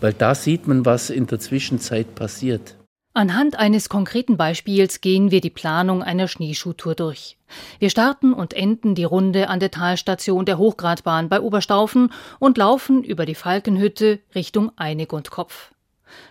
Weil 0.00 0.12
da 0.12 0.34
sieht 0.34 0.66
man, 0.66 0.86
was 0.86 1.10
in 1.10 1.26
der 1.26 1.40
Zwischenzeit 1.40 2.14
passiert. 2.14 2.76
Anhand 3.14 3.58
eines 3.58 3.90
konkreten 3.90 4.38
Beispiels 4.38 5.02
gehen 5.02 5.30
wir 5.30 5.42
die 5.42 5.50
Planung 5.50 6.02
einer 6.02 6.28
Schneeschuhtour 6.28 6.94
durch. 6.94 7.36
Wir 7.78 7.90
starten 7.90 8.32
und 8.32 8.54
enden 8.54 8.94
die 8.94 9.04
Runde 9.04 9.50
an 9.50 9.60
der 9.60 9.70
Talstation 9.70 10.46
der 10.46 10.56
Hochgradbahn 10.56 11.28
bei 11.28 11.40
Oberstaufen 11.40 12.10
und 12.38 12.56
laufen 12.56 13.04
über 13.04 13.26
die 13.26 13.34
Falkenhütte 13.34 14.20
Richtung 14.34 14.72
Einigundkopf. 14.76 15.72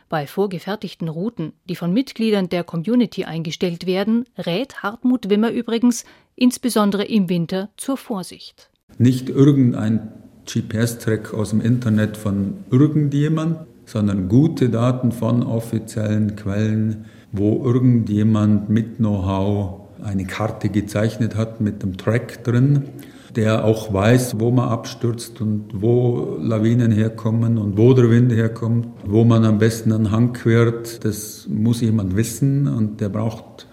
Bei 0.10 0.28
vorgefertigten 0.28 1.08
Routen, 1.08 1.54
die 1.70 1.76
von 1.76 1.94
Mitgliedern 1.94 2.50
der 2.50 2.64
Community 2.64 3.26
eingestellt 3.26 3.86
werden, 3.86 4.26
rät 4.38 4.84
Hartmut 4.84 5.30
Wimmer 5.30 5.52
übrigens 5.52 6.06
insbesondere 6.36 7.06
im 7.06 7.30
Winter 7.30 7.70
zur 7.78 7.98
Vorsicht. 7.98 8.70
Nicht 8.98 9.30
irgendein 9.30 10.12
GPS-Track 10.46 11.34
aus 11.34 11.52
dem 11.52 11.62
Internet 11.62 12.18
von 12.18 12.66
irgendjemand, 12.72 13.60
sondern 13.86 14.28
gute 14.28 14.70
Daten 14.70 15.12
von 15.12 15.44
offiziellen 15.44 16.36
Quellen, 16.36 17.06
wo 17.32 17.64
irgendjemand 17.64 18.70
mit 18.70 18.98
Know-how 18.98 19.82
eine 20.04 20.26
Karte 20.26 20.70
gezeichnet 20.70 21.36
hat 21.36 21.62
mit 21.62 21.84
dem 21.84 21.98
Track 21.98 22.44
drin 22.44 22.90
der 23.36 23.64
auch 23.66 23.94
weiß, 23.94 24.40
wo 24.40 24.52
man 24.52 24.70
abstürzt 24.70 25.42
und 25.42 25.82
wo 25.82 26.38
Lawinen 26.40 26.92
herkommen 26.92 27.58
und 27.58 27.78
wo 27.78 27.94
der 27.94 28.10
Wind 28.10 28.32
herkommt, 28.32 28.88
wo 29.06 29.24
man 29.24 29.46
am 29.46 29.58
besten 29.58 29.92
einen 29.94 30.12
Hang 30.12 30.34
quert. 30.34 31.06
Das 31.06 31.48
muss 31.50 31.82
jemand 31.82 32.16
wissen 32.16 32.68
und 32.68 33.00
der 33.02 33.10
braucht 33.10 33.68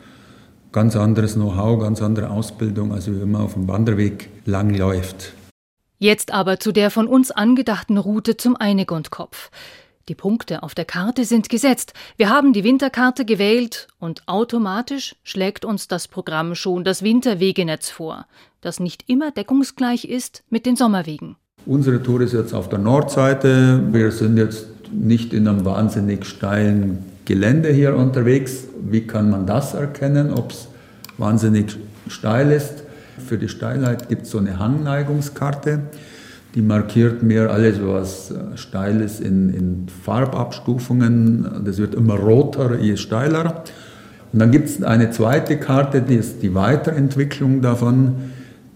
ganz 0.73 0.97
anderes 0.97 1.35
Know-how, 1.35 1.81
ganz 1.81 2.03
andere 2.03 2.31
Ausbildung, 2.31 2.93
als 2.93 3.09
wenn 3.09 3.31
man 3.31 3.43
auf 3.43 3.55
dem 3.55 3.69
Wanderweg 3.69 4.31
lang 4.45 4.75
läuft. 4.75 5.33
Jetzt 5.99 6.33
aber 6.33 6.61
zu 6.61 6.71
der 6.71 6.91
von 6.91 7.09
uns 7.09 7.33
angedachten 7.33 7.99
Route 7.99 8.37
zum 8.37 8.55
Einigundkopf. 8.55 9.51
Die 10.09 10.15
Punkte 10.15 10.63
auf 10.63 10.75
der 10.75 10.87
Karte 10.87 11.27
sind 11.27 11.51
gesetzt. 11.51 11.93
Wir 12.17 12.31
haben 12.31 12.55
die 12.55 12.65
Winterkarte 12.65 13.27
gewählt 13.27 13.89
und 13.99 14.27
automatisch 14.27 15.15
schlägt 15.23 15.67
uns 15.67 15.87
das 15.87 16.09
Programm 16.09 16.55
schon 16.55 16.83
das 16.83 17.03
Winterwegenetz 17.03 17.91
vor, 17.91 18.27
das 18.63 18.81
nicht 18.81 19.05
immer 19.07 19.31
deckungsgleich 19.33 20.07
ist 20.07 20.45
mit 20.49 20.65
den 20.65 20.77
Sommerwegen. 20.77 21.37
Unsere 21.67 22.03
Tour 22.03 22.23
ist 22.23 22.33
jetzt 22.33 22.55
auf 22.55 22.71
der 22.71 22.79
Nordseite. 22.79 23.83
Wir 23.93 24.11
sind 24.11 24.39
jetzt 24.39 24.69
nicht 24.91 25.35
in 25.35 25.47
einem 25.47 25.67
wahnsinnig 25.67 26.25
steilen 26.25 27.05
Gelände 27.27 27.71
hier 27.71 27.95
unterwegs. 27.95 28.65
Wie 28.81 29.07
kann 29.07 29.29
man 29.29 29.47
das 29.47 29.75
erkennen, 29.75 30.33
ob 30.33 30.53
es 30.53 30.69
wahnsinnig 31.19 31.77
steil 32.09 32.51
ist? 32.51 32.85
Für 33.27 33.37
die 33.37 33.51
Steilheit 33.51 34.09
gibt 34.09 34.23
es 34.23 34.31
so 34.31 34.39
eine 34.39 34.59
Hangneigungskarte. 34.59 35.81
Die 36.55 36.63
markiert 36.63 37.23
mir 37.23 37.51
alles, 37.51 37.77
was 37.83 38.31
äh, 38.31 38.57
steil 38.57 39.01
ist 39.01 39.21
in, 39.21 39.51
in 39.51 39.87
Farbabstufungen. 40.05 41.63
Das 41.65 41.79
wird 41.79 41.95
immer 41.95 42.15
roter, 42.15 42.79
je 42.79 42.97
steiler. 42.97 43.65
Und 44.33 44.39
dann 44.39 44.51
gibt 44.51 44.69
es 44.69 44.83
eine 44.83 45.11
zweite 45.11 45.59
Karte, 45.59 46.03
die 46.03 46.17
ist 46.17 46.43
die 46.43 46.55
Weiterentwicklung 46.55 47.61
davon. 47.63 48.15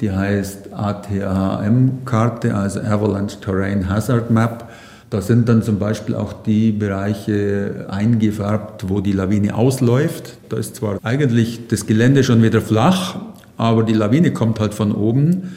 Die 0.01 0.11
heißt 0.11 0.73
ATHM-Karte, 0.73 2.55
also 2.55 2.81
Avalanche 2.81 3.41
Terrain 3.41 3.89
Hazard 3.89 4.31
Map. 4.31 4.69
Da 5.11 5.21
sind 5.21 5.49
dann 5.49 5.63
zum 5.63 5.79
Beispiel 5.79 6.15
auch 6.15 6.33
die 6.33 6.73
Bereiche 6.73 7.87
eingefärbt, 7.91 8.89
wo 8.89 9.01
die 9.01 9.13
Lawine 9.13 9.55
ausläuft. 9.55 10.39
Da 10.49 10.57
ist 10.57 10.77
zwar 10.77 10.99
eigentlich 11.03 11.69
das 11.69 11.87
Gelände 11.87 12.25
schon 12.25 12.43
wieder 12.43 12.63
flach, 12.63 13.17
aber 13.59 13.83
die 13.83 13.93
Lawine 13.93 14.33
kommt 14.33 14.59
halt 14.59 14.73
von 14.73 14.91
oben. 14.91 15.53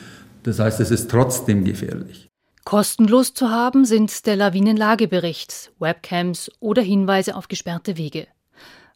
Das 0.46 0.60
heißt, 0.60 0.80
es 0.80 0.92
ist 0.92 1.10
trotzdem 1.10 1.64
gefährlich. 1.64 2.30
Kostenlos 2.66 3.34
zu 3.34 3.50
haben 3.50 3.84
sind 3.84 4.28
der 4.28 4.36
Lawinenlagebericht, 4.36 5.72
Webcams 5.80 6.52
oder 6.60 6.84
Hinweise 6.84 7.36
auf 7.36 7.48
gesperrte 7.48 7.98
Wege. 7.98 8.28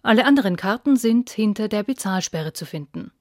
Alle 0.04 0.26
anderen 0.26 0.58
Karten 0.58 0.96
sind 0.96 1.32
hinter 1.32 1.68
der 1.68 1.82
Bezahlsperre 1.82 2.54
zu 2.54 2.66
finden. 2.66 3.12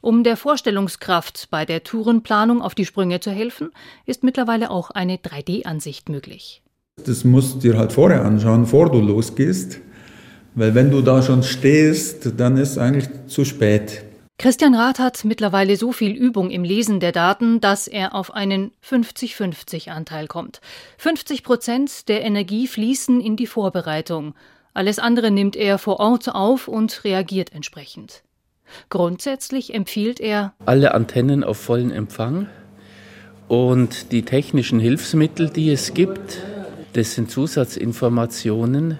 Um 0.00 0.24
der 0.24 0.36
Vorstellungskraft 0.36 1.50
bei 1.50 1.64
der 1.64 1.84
Tourenplanung 1.84 2.62
auf 2.62 2.74
die 2.74 2.84
Sprünge 2.84 3.20
zu 3.20 3.30
helfen, 3.30 3.70
ist 4.06 4.24
mittlerweile 4.24 4.72
auch 4.72 4.90
eine 4.90 5.18
3D-Ansicht 5.18 6.08
möglich. 6.08 6.62
Das 7.04 7.22
musst 7.22 7.54
du 7.54 7.58
dir 7.60 7.78
halt 7.78 7.92
vorher 7.92 8.24
anschauen, 8.24 8.62
bevor 8.62 8.90
du 8.90 9.00
losgehst. 9.00 9.78
Weil 10.56 10.74
wenn 10.74 10.90
du 10.90 11.00
da 11.00 11.22
schon 11.22 11.44
stehst, 11.44 12.40
dann 12.40 12.56
ist 12.56 12.76
eigentlich 12.76 13.08
zu 13.28 13.44
spät. 13.44 14.02
Christian 14.42 14.74
Rath 14.74 14.98
hat 14.98 15.24
mittlerweile 15.24 15.76
so 15.76 15.92
viel 15.92 16.16
Übung 16.16 16.50
im 16.50 16.64
Lesen 16.64 16.98
der 16.98 17.12
Daten, 17.12 17.60
dass 17.60 17.86
er 17.86 18.12
auf 18.12 18.34
einen 18.34 18.72
50-50-Anteil 18.84 20.26
kommt. 20.26 20.60
50 20.98 21.44
Prozent 21.44 22.08
der 22.08 22.24
Energie 22.24 22.66
fließen 22.66 23.20
in 23.20 23.36
die 23.36 23.46
Vorbereitung. 23.46 24.34
Alles 24.74 24.98
andere 24.98 25.30
nimmt 25.30 25.54
er 25.54 25.78
vor 25.78 26.00
Ort 26.00 26.28
auf 26.28 26.66
und 26.66 27.04
reagiert 27.04 27.52
entsprechend. 27.52 28.24
Grundsätzlich 28.88 29.74
empfiehlt 29.74 30.18
er 30.18 30.54
alle 30.66 30.92
Antennen 30.92 31.44
auf 31.44 31.58
vollen 31.58 31.92
Empfang 31.92 32.48
und 33.46 34.10
die 34.10 34.22
technischen 34.22 34.80
Hilfsmittel, 34.80 35.50
die 35.50 35.70
es 35.70 35.94
gibt, 35.94 36.38
das 36.94 37.14
sind 37.14 37.30
Zusatzinformationen, 37.30 38.98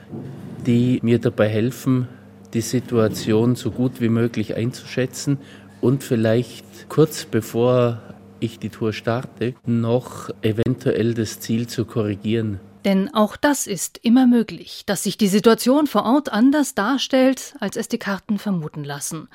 die 0.65 1.01
mir 1.03 1.19
dabei 1.19 1.49
helfen, 1.49 2.07
die 2.55 2.61
Situation 2.61 3.57
so 3.57 3.71
gut 3.71 4.01
wie 4.01 4.09
möglich 4.09 4.57
einzuschätzen 4.57 5.39
und 5.81 6.05
vielleicht 6.05 6.89
kurz 6.89 7.25
bevor 7.25 8.01
ich 8.41 8.59
die 8.59 8.71
Tour 8.71 8.93
starte, 8.93 9.55
noch 9.65 10.31
eventuell 10.43 11.15
das 11.15 11.41
Ziel 11.41 11.67
zu 11.67 11.85
korrigieren. 11.85 12.61
Denn 12.85 13.15
auch 13.15 13.37
das 13.37 13.67
ist 13.69 13.99
immer 14.03 14.27
möglich, 14.27 14.83
dass 14.87 15.05
sich 15.05 15.17
die 15.17 15.29
Situation 15.29 15.87
vor 15.87 16.05
Ort 16.05 16.33
anders 16.33 16.75
darstellt, 16.75 17.55
als 17.61 17.77
es 17.77 17.87
die 17.89 17.99
Karten 17.99 18.39
vermuten 18.39 18.83
lassen. 18.83 19.29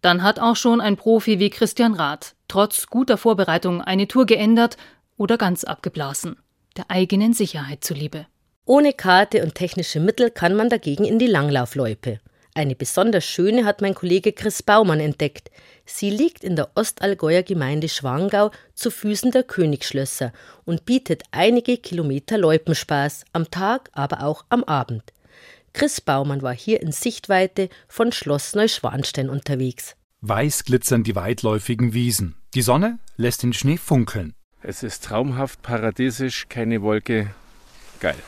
Dann 0.00 0.22
hat 0.22 0.40
auch 0.40 0.56
schon 0.56 0.80
ein 0.80 0.96
Profi 0.96 1.38
wie 1.38 1.50
Christian 1.50 1.94
Rath 1.94 2.34
trotz 2.48 2.86
guter 2.86 3.16
Vorbereitung 3.16 3.80
eine 3.80 4.08
Tour 4.08 4.26
geändert 4.26 4.76
oder 5.16 5.38
ganz 5.38 5.64
abgeblasen, 5.64 6.36
der 6.76 6.90
eigenen 6.90 7.34
Sicherheit 7.34 7.84
zuliebe. 7.84 8.26
Ohne 8.64 8.92
Karte 8.92 9.42
und 9.42 9.54
technische 9.54 10.00
Mittel 10.00 10.30
kann 10.30 10.54
man 10.54 10.68
dagegen 10.68 11.04
in 11.04 11.18
die 11.18 11.26
Langlaufloipe. 11.26 12.20
Eine 12.58 12.74
besonders 12.74 13.24
schöne 13.24 13.64
hat 13.64 13.82
mein 13.82 13.94
Kollege 13.94 14.32
Chris 14.32 14.64
Baumann 14.64 14.98
entdeckt. 14.98 15.52
Sie 15.86 16.10
liegt 16.10 16.42
in 16.42 16.56
der 16.56 16.72
Ostallgäuer 16.74 17.44
Gemeinde 17.44 17.88
Schwangau 17.88 18.50
zu 18.74 18.90
Füßen 18.90 19.30
der 19.30 19.44
Königsschlösser 19.44 20.32
und 20.64 20.84
bietet 20.84 21.22
einige 21.30 21.76
Kilometer 21.76 22.36
Loipenspaß, 22.36 23.26
am 23.32 23.48
Tag, 23.52 23.90
aber 23.92 24.24
auch 24.24 24.44
am 24.48 24.64
Abend. 24.64 25.04
Chris 25.72 26.00
Baumann 26.00 26.42
war 26.42 26.52
hier 26.52 26.82
in 26.82 26.90
Sichtweite 26.90 27.68
von 27.86 28.10
Schloss 28.10 28.56
Neuschwanstein 28.56 29.30
unterwegs. 29.30 29.94
Weiß 30.22 30.64
glitzern 30.64 31.04
die 31.04 31.14
weitläufigen 31.14 31.94
Wiesen. 31.94 32.34
Die 32.54 32.62
Sonne 32.62 32.98
lässt 33.16 33.44
den 33.44 33.52
Schnee 33.52 33.76
funkeln. 33.76 34.34
Es 34.62 34.82
ist 34.82 35.04
traumhaft, 35.04 35.62
paradiesisch, 35.62 36.48
keine 36.48 36.82
Wolke. 36.82 37.30
Geil. 38.00 38.18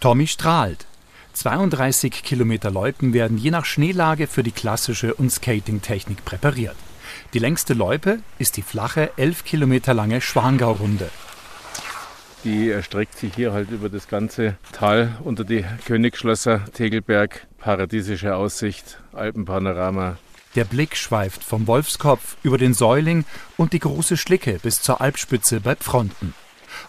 Tommy 0.00 0.26
strahlt. 0.26 0.86
32 1.34 2.22
Kilometer 2.22 2.70
Loipen 2.70 3.12
werden 3.12 3.38
je 3.38 3.50
nach 3.50 3.64
Schneelage 3.64 4.26
für 4.26 4.42
die 4.42 4.52
klassische 4.52 5.14
und 5.14 5.30
Skating-Technik 5.30 6.24
präpariert. 6.24 6.76
Die 7.32 7.38
längste 7.38 7.74
Loipe 7.74 8.20
ist 8.38 8.56
die 8.56 8.62
flache, 8.62 9.10
11 9.16 9.44
Kilometer 9.44 9.94
lange 9.94 10.20
Schwangau-Runde. 10.20 11.10
Die 12.44 12.70
erstreckt 12.70 13.16
sich 13.18 13.34
hier 13.34 13.52
halt 13.52 13.70
über 13.70 13.88
das 13.88 14.06
ganze 14.06 14.56
Tal 14.72 15.16
unter 15.24 15.44
die 15.44 15.64
Königsschlösser, 15.86 16.64
Tegelberg, 16.72 17.46
paradiesische 17.58 18.36
Aussicht, 18.36 19.00
Alpenpanorama. 19.12 20.18
Der 20.54 20.64
Blick 20.64 20.96
schweift 20.96 21.42
vom 21.42 21.66
Wolfskopf 21.66 22.36
über 22.42 22.58
den 22.58 22.74
Säuling 22.74 23.24
und 23.56 23.72
die 23.72 23.80
große 23.80 24.16
Schlicke 24.16 24.60
bis 24.62 24.82
zur 24.82 25.00
Alpspitze 25.00 25.60
bei 25.60 25.74
Pfronten. 25.74 26.34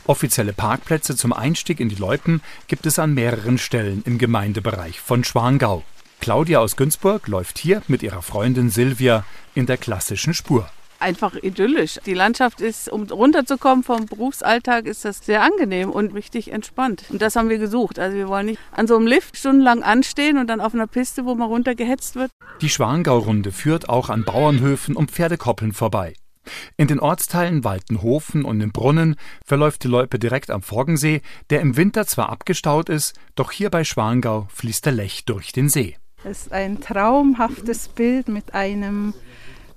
Offizielle 0.07 0.53
Parkplätze 0.53 1.15
zum 1.15 1.33
Einstieg 1.33 1.79
in 1.79 1.89
die 1.89 1.95
Loipen 1.95 2.41
gibt 2.67 2.85
es 2.85 2.99
an 2.99 3.15
mehreren 3.15 3.57
Stellen 3.57 4.03
im 4.05 4.19
Gemeindebereich 4.19 4.99
von 4.99 5.23
Schwangau. 5.23 5.83
Claudia 6.21 6.59
aus 6.59 6.75
Günzburg 6.75 7.27
läuft 7.27 7.57
hier 7.57 7.81
mit 7.87 8.03
ihrer 8.03 8.21
Freundin 8.21 8.69
Silvia 8.69 9.25
in 9.55 9.65
der 9.65 9.77
klassischen 9.77 10.35
Spur. 10.35 10.69
Einfach 10.99 11.35
idyllisch. 11.35 11.99
Die 12.05 12.13
Landschaft 12.13 12.61
ist, 12.61 12.87
um 12.89 13.03
runterzukommen 13.03 13.83
vom 13.83 14.05
Berufsalltag, 14.05 14.85
ist 14.85 15.05
das 15.05 15.25
sehr 15.25 15.41
angenehm 15.41 15.89
und 15.89 16.13
richtig 16.13 16.51
entspannt. 16.51 17.03
Und 17.09 17.21
das 17.21 17.35
haben 17.35 17.49
wir 17.49 17.57
gesucht. 17.57 17.99
Also 17.99 18.15
wir 18.15 18.27
wollen 18.27 18.45
nicht 18.45 18.59
an 18.71 18.87
so 18.87 18.95
einem 18.95 19.07
Lift 19.07 19.37
stundenlang 19.37 19.83
anstehen 19.83 20.37
und 20.37 20.47
dann 20.47 20.61
auf 20.61 20.73
einer 20.73 20.87
Piste, 20.87 21.25
wo 21.25 21.35
man 21.35 21.47
runtergehetzt 21.47 22.15
wird. 22.15 22.31
Die 22.61 22.69
Schwangau-Runde 22.69 23.51
führt 23.51 23.89
auch 23.89 24.09
an 24.09 24.23
Bauernhöfen 24.23 24.95
und 24.95 25.11
Pferdekoppeln 25.11 25.73
vorbei. 25.73 26.13
In 26.77 26.87
den 26.87 26.99
Ortsteilen 26.99 27.63
Waltenhofen 27.63 28.45
und 28.45 28.61
im 28.61 28.71
Brunnen 28.71 29.15
verläuft 29.43 29.83
die 29.83 29.87
Loipe 29.87 30.19
direkt 30.19 30.51
am 30.51 30.61
Forgensee, 30.61 31.21
der 31.49 31.61
im 31.61 31.77
Winter 31.77 32.05
zwar 32.07 32.29
abgestaut 32.29 32.89
ist, 32.89 33.13
doch 33.35 33.51
hier 33.51 33.69
bei 33.69 33.83
Schwangau 33.83 34.47
fließt 34.53 34.85
der 34.85 34.93
Lech 34.93 35.25
durch 35.25 35.51
den 35.51 35.69
See. 35.69 35.97
Es 36.23 36.43
ist 36.43 36.51
ein 36.51 36.81
traumhaftes 36.81 37.89
Bild 37.89 38.27
mit 38.29 38.53
einem 38.53 39.13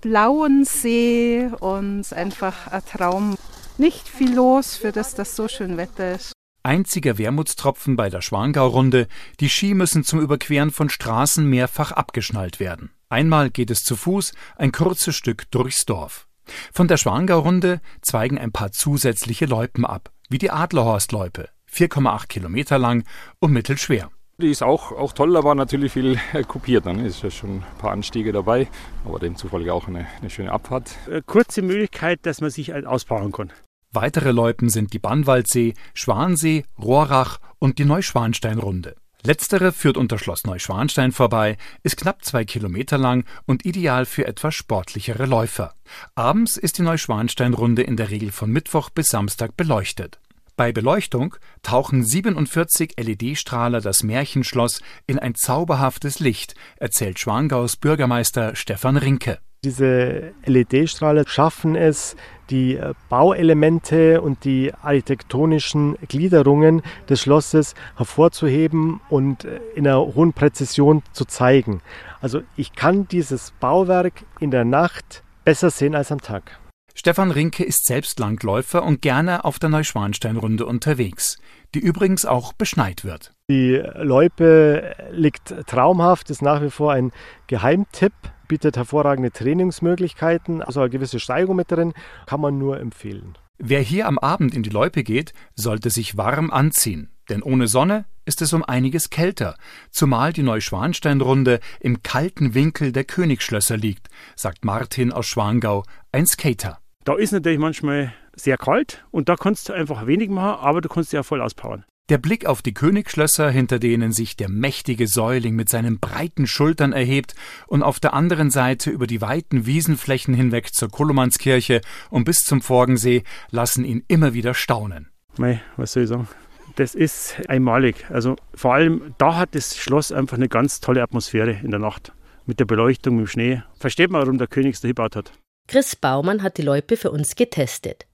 blauen 0.00 0.64
See 0.64 1.48
und 1.60 2.12
einfach 2.12 2.68
ein 2.68 2.82
Traum. 2.84 3.36
Nicht 3.76 4.08
viel 4.08 4.34
los, 4.34 4.76
für 4.76 4.92
das 4.92 5.14
das 5.14 5.36
so 5.36 5.48
schön 5.48 5.76
Wetter 5.76 6.14
ist. 6.14 6.32
Einziger 6.62 7.18
Wermutstropfen 7.18 7.96
bei 7.96 8.10
der 8.10 8.20
Schwangau-Runde, 8.20 9.08
die 9.40 9.48
Ski 9.48 9.74
müssen 9.74 10.04
zum 10.04 10.20
Überqueren 10.20 10.70
von 10.70 10.90
Straßen 10.90 11.48
mehrfach 11.48 11.92
abgeschnallt 11.92 12.60
werden. 12.60 12.90
Einmal 13.08 13.50
geht 13.50 13.70
es 13.70 13.84
zu 13.84 13.96
Fuß 13.96 14.32
ein 14.56 14.72
kurzes 14.72 15.16
Stück 15.16 15.50
durchs 15.50 15.86
Dorf. 15.86 16.27
Von 16.72 16.88
der 16.88 16.96
Schwangau-Runde 16.96 17.80
zweigen 18.02 18.38
ein 18.38 18.52
paar 18.52 18.72
zusätzliche 18.72 19.46
Loipen 19.46 19.84
ab, 19.84 20.10
wie 20.28 20.38
die 20.38 20.50
Adlerhorst-Loipe, 20.50 21.48
4,8 21.72 22.26
Kilometer 22.28 22.78
lang 22.78 23.04
und 23.40 23.52
mittelschwer. 23.52 24.10
Die 24.40 24.50
ist 24.50 24.62
auch, 24.62 24.92
auch 24.92 25.12
toll, 25.12 25.32
da 25.32 25.42
war 25.42 25.56
natürlich 25.56 25.92
viel 25.92 26.16
äh, 26.32 26.44
kopiert. 26.44 26.86
Dann 26.86 27.04
ist 27.04 27.24
ja 27.24 27.30
schon 27.30 27.56
ein 27.56 27.78
paar 27.78 27.90
Anstiege 27.90 28.30
dabei, 28.30 28.68
aber 29.04 29.18
demzufolge 29.18 29.74
auch 29.74 29.88
eine, 29.88 30.06
eine 30.20 30.30
schöne 30.30 30.52
Abfahrt. 30.52 30.94
Äh, 31.10 31.22
kurze 31.26 31.60
Möglichkeit, 31.60 32.20
dass 32.22 32.40
man 32.40 32.50
sich 32.50 32.70
halt 32.70 32.86
ausbauen 32.86 33.32
kann. 33.32 33.52
Weitere 33.90 34.30
Loipen 34.30 34.68
sind 34.68 34.92
die 34.92 35.00
Bannwaldsee, 35.00 35.74
Schwansee, 35.92 36.64
Rohrach 36.80 37.38
und 37.58 37.80
die 37.80 37.84
Neuschwanstein-Runde. 37.84 38.94
Letztere 39.24 39.72
führt 39.72 39.96
unter 39.96 40.18
Schloss 40.18 40.44
Neuschwanstein 40.44 41.10
vorbei, 41.10 41.56
ist 41.82 41.96
knapp 41.96 42.24
zwei 42.24 42.44
Kilometer 42.44 42.98
lang 42.98 43.24
und 43.46 43.66
ideal 43.66 44.06
für 44.06 44.26
etwas 44.26 44.54
sportlichere 44.54 45.26
Läufer. 45.26 45.74
Abends 46.14 46.56
ist 46.56 46.78
die 46.78 46.82
Neuschwanstein-Runde 46.82 47.82
in 47.82 47.96
der 47.96 48.10
Regel 48.10 48.30
von 48.30 48.50
Mittwoch 48.50 48.90
bis 48.90 49.08
Samstag 49.08 49.56
beleuchtet. 49.56 50.20
Bei 50.56 50.72
Beleuchtung 50.72 51.36
tauchen 51.62 52.04
47 52.04 52.94
LED-Strahler 52.96 53.80
das 53.80 54.02
Märchenschloss 54.02 54.82
in 55.06 55.18
ein 55.18 55.34
zauberhaftes 55.34 56.20
Licht, 56.20 56.54
erzählt 56.78 57.18
Schwangaus 57.18 57.76
Bürgermeister 57.76 58.56
Stefan 58.56 58.96
Rinke. 58.96 59.38
Diese 59.64 60.32
LED-Strahler 60.46 61.28
schaffen 61.28 61.74
es, 61.74 62.16
die 62.50 62.76
äh, 62.76 62.94
Bauelemente 63.08 64.20
und 64.20 64.44
die 64.44 64.72
architektonischen 64.74 65.96
Gliederungen 66.08 66.82
des 67.08 67.20
Schlosses 67.20 67.74
hervorzuheben 67.96 69.00
und 69.08 69.44
äh, 69.44 69.60
in 69.74 69.86
einer 69.86 70.00
hohen 70.00 70.32
Präzision 70.32 71.02
zu 71.12 71.24
zeigen. 71.24 71.80
Also 72.20 72.42
ich 72.56 72.74
kann 72.74 73.08
dieses 73.08 73.52
Bauwerk 73.60 74.24
in 74.40 74.50
der 74.50 74.64
Nacht 74.64 75.22
besser 75.44 75.70
sehen 75.70 75.94
als 75.94 76.12
am 76.12 76.20
Tag. 76.20 76.58
Stefan 76.94 77.30
Rinke 77.30 77.62
ist 77.62 77.86
selbst 77.86 78.18
Langläufer 78.18 78.82
und 78.82 79.02
gerne 79.02 79.44
auf 79.44 79.60
der 79.60 79.68
Neuschwanstein-Runde 79.68 80.66
unterwegs, 80.66 81.38
die 81.74 81.78
übrigens 81.78 82.24
auch 82.24 82.52
beschneit 82.52 83.04
wird. 83.04 83.32
Die 83.48 83.80
Loipe 83.94 84.96
liegt 85.12 85.54
traumhaft, 85.68 86.28
ist 86.28 86.42
nach 86.42 86.60
wie 86.60 86.70
vor 86.70 86.92
ein 86.92 87.12
Geheimtipp, 87.46 88.12
bietet 88.48 88.76
hervorragende 88.76 89.30
Trainingsmöglichkeiten, 89.30 90.62
also 90.62 90.80
eine 90.80 90.90
gewisse 90.90 91.20
Steigung 91.20 91.56
mit 91.56 91.70
drin, 91.70 91.92
kann 92.26 92.40
man 92.40 92.58
nur 92.58 92.80
empfehlen. 92.80 93.36
Wer 93.58 93.80
hier 93.80 94.06
am 94.06 94.18
Abend 94.18 94.54
in 94.54 94.62
die 94.62 94.70
Loipe 94.70 95.02
geht, 95.02 95.32
sollte 95.54 95.90
sich 95.90 96.16
warm 96.16 96.50
anziehen, 96.50 97.10
denn 97.28 97.42
ohne 97.42 97.66
Sonne 97.66 98.04
ist 98.24 98.42
es 98.42 98.52
um 98.52 98.62
einiges 98.62 99.10
kälter, 99.10 99.56
zumal 99.90 100.32
die 100.32 100.42
Neuschwanstein-Runde 100.42 101.60
im 101.80 102.02
kalten 102.02 102.54
Winkel 102.54 102.92
der 102.92 103.04
Königsschlösser 103.04 103.76
liegt, 103.76 104.08
sagt 104.36 104.64
Martin 104.64 105.12
aus 105.12 105.26
Schwangau, 105.26 105.84
ein 106.12 106.26
Skater. 106.26 106.78
Da 107.04 107.16
ist 107.16 107.32
natürlich 107.32 107.58
manchmal 107.58 108.12
sehr 108.36 108.58
kalt 108.58 109.04
und 109.10 109.28
da 109.28 109.36
kannst 109.36 109.68
du 109.68 109.72
einfach 109.72 110.06
wenig 110.06 110.28
machen, 110.28 110.60
aber 110.60 110.80
du 110.80 110.88
kannst 110.88 111.12
ja 111.12 111.22
voll 111.22 111.40
auspowern. 111.40 111.84
Der 112.08 112.16
Blick 112.16 112.46
auf 112.46 112.62
die 112.62 112.72
Königsschlösser, 112.72 113.50
hinter 113.50 113.78
denen 113.78 114.12
sich 114.12 114.34
der 114.34 114.48
mächtige 114.48 115.06
Säuling 115.06 115.54
mit 115.54 115.68
seinen 115.68 116.00
breiten 116.00 116.46
Schultern 116.46 116.94
erhebt, 116.94 117.34
und 117.66 117.82
auf 117.82 118.00
der 118.00 118.14
anderen 118.14 118.50
Seite 118.50 118.88
über 118.88 119.06
die 119.06 119.20
weiten 119.20 119.66
Wiesenflächen 119.66 120.32
hinweg 120.32 120.72
zur 120.72 120.88
Kolomannskirche 120.88 121.82
und 122.08 122.24
bis 122.24 122.38
zum 122.38 122.62
Forgensee, 122.62 123.24
lassen 123.50 123.84
ihn 123.84 124.04
immer 124.08 124.32
wieder 124.32 124.54
staunen. 124.54 125.10
Mei, 125.36 125.60
was 125.76 125.92
soll 125.92 126.04
ich 126.04 126.08
sagen? 126.08 126.28
Das 126.76 126.94
ist 126.94 127.36
einmalig. 127.46 128.06
Also 128.08 128.36
vor 128.54 128.72
allem 128.72 129.14
da 129.18 129.36
hat 129.36 129.54
das 129.54 129.76
Schloss 129.76 130.10
einfach 130.10 130.38
eine 130.38 130.48
ganz 130.48 130.80
tolle 130.80 131.02
Atmosphäre 131.02 131.60
in 131.62 131.70
der 131.70 131.80
Nacht. 131.80 132.12
Mit 132.46 132.58
der 132.58 132.64
Beleuchtung, 132.64 133.16
mit 133.16 133.26
dem 133.26 133.28
Schnee. 133.28 133.62
Versteht 133.78 134.10
man, 134.10 134.22
warum 134.22 134.38
der 134.38 134.46
König 134.46 134.76
es 134.76 134.80
da 134.80 134.88
gebaut 134.88 135.14
hat. 135.14 135.32
Chris 135.66 135.94
Baumann 135.94 136.42
hat 136.42 136.56
die 136.56 136.62
Loipe 136.62 136.96
für 136.96 137.10
uns 137.10 137.36
getestet. 137.36 138.07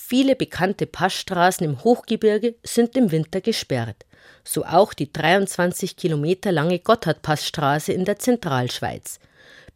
Viele 0.00 0.36
bekannte 0.36 0.86
Passstraßen 0.86 1.66
im 1.66 1.82
Hochgebirge 1.82 2.54
sind 2.62 2.96
im 2.96 3.10
Winter 3.10 3.40
gesperrt, 3.40 4.06
so 4.44 4.64
auch 4.64 4.94
die 4.94 5.12
23 5.12 5.96
Kilometer 5.96 6.52
lange 6.52 6.78
Gotthardpassstraße 6.78 7.92
in 7.92 8.04
der 8.04 8.20
Zentralschweiz. 8.20 9.18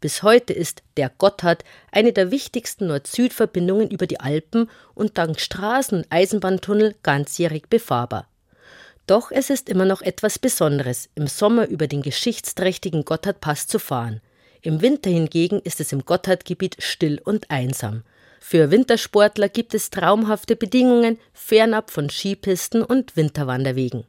Bis 0.00 0.22
heute 0.22 0.52
ist 0.52 0.84
der 0.96 1.10
Gotthard 1.10 1.64
eine 1.90 2.12
der 2.12 2.30
wichtigsten 2.30 2.86
Nord-Süd-Verbindungen 2.86 3.90
über 3.90 4.06
die 4.06 4.20
Alpen 4.20 4.70
und 4.94 5.18
dank 5.18 5.38
Straßen- 5.38 5.96
und 5.96 6.06
Eisenbahntunnel 6.08 6.94
ganzjährig 7.02 7.68
befahrbar. 7.68 8.28
Doch 9.08 9.32
es 9.32 9.50
ist 9.50 9.68
immer 9.68 9.86
noch 9.86 10.02
etwas 10.02 10.38
Besonderes, 10.38 11.10
im 11.16 11.26
Sommer 11.26 11.66
über 11.66 11.88
den 11.88 12.00
geschichtsträchtigen 12.00 13.04
Gotthardpass 13.04 13.66
zu 13.66 13.80
fahren. 13.80 14.20
Im 14.62 14.82
Winter 14.82 15.10
hingegen 15.10 15.60
ist 15.62 15.80
es 15.80 15.90
im 15.90 16.04
Gotthardgebiet 16.04 16.76
still 16.78 17.20
und 17.22 17.50
einsam. 17.50 18.04
Für 18.44 18.72
Wintersportler 18.72 19.48
gibt 19.48 19.72
es 19.72 19.88
traumhafte 19.88 20.56
Bedingungen 20.56 21.18
fernab 21.32 21.92
von 21.92 22.10
Skipisten 22.10 22.82
und 22.82 23.16
Winterwanderwegen. 23.16 24.04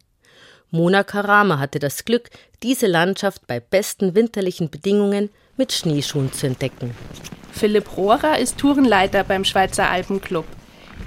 Mona 0.72 1.04
Karama 1.04 1.60
hatte 1.60 1.78
das 1.78 2.04
Glück, 2.04 2.32
diese 2.63 2.88
Landschaft 2.88 3.46
bei 3.46 3.60
besten 3.60 4.15
winterlichen 4.15 4.72
Bedingungen 4.72 5.30
mit 5.56 5.72
Schneeschuhen 5.72 6.34
zu 6.34 6.48
entdecken. 6.48 6.96
Philipp 7.52 7.96
Rohrer 7.96 8.39
ist 8.39 8.58
Tourenleiter 8.58 9.24
beim 9.24 9.46
Schweizer 9.46 9.89
Alpenclub. 9.89 10.46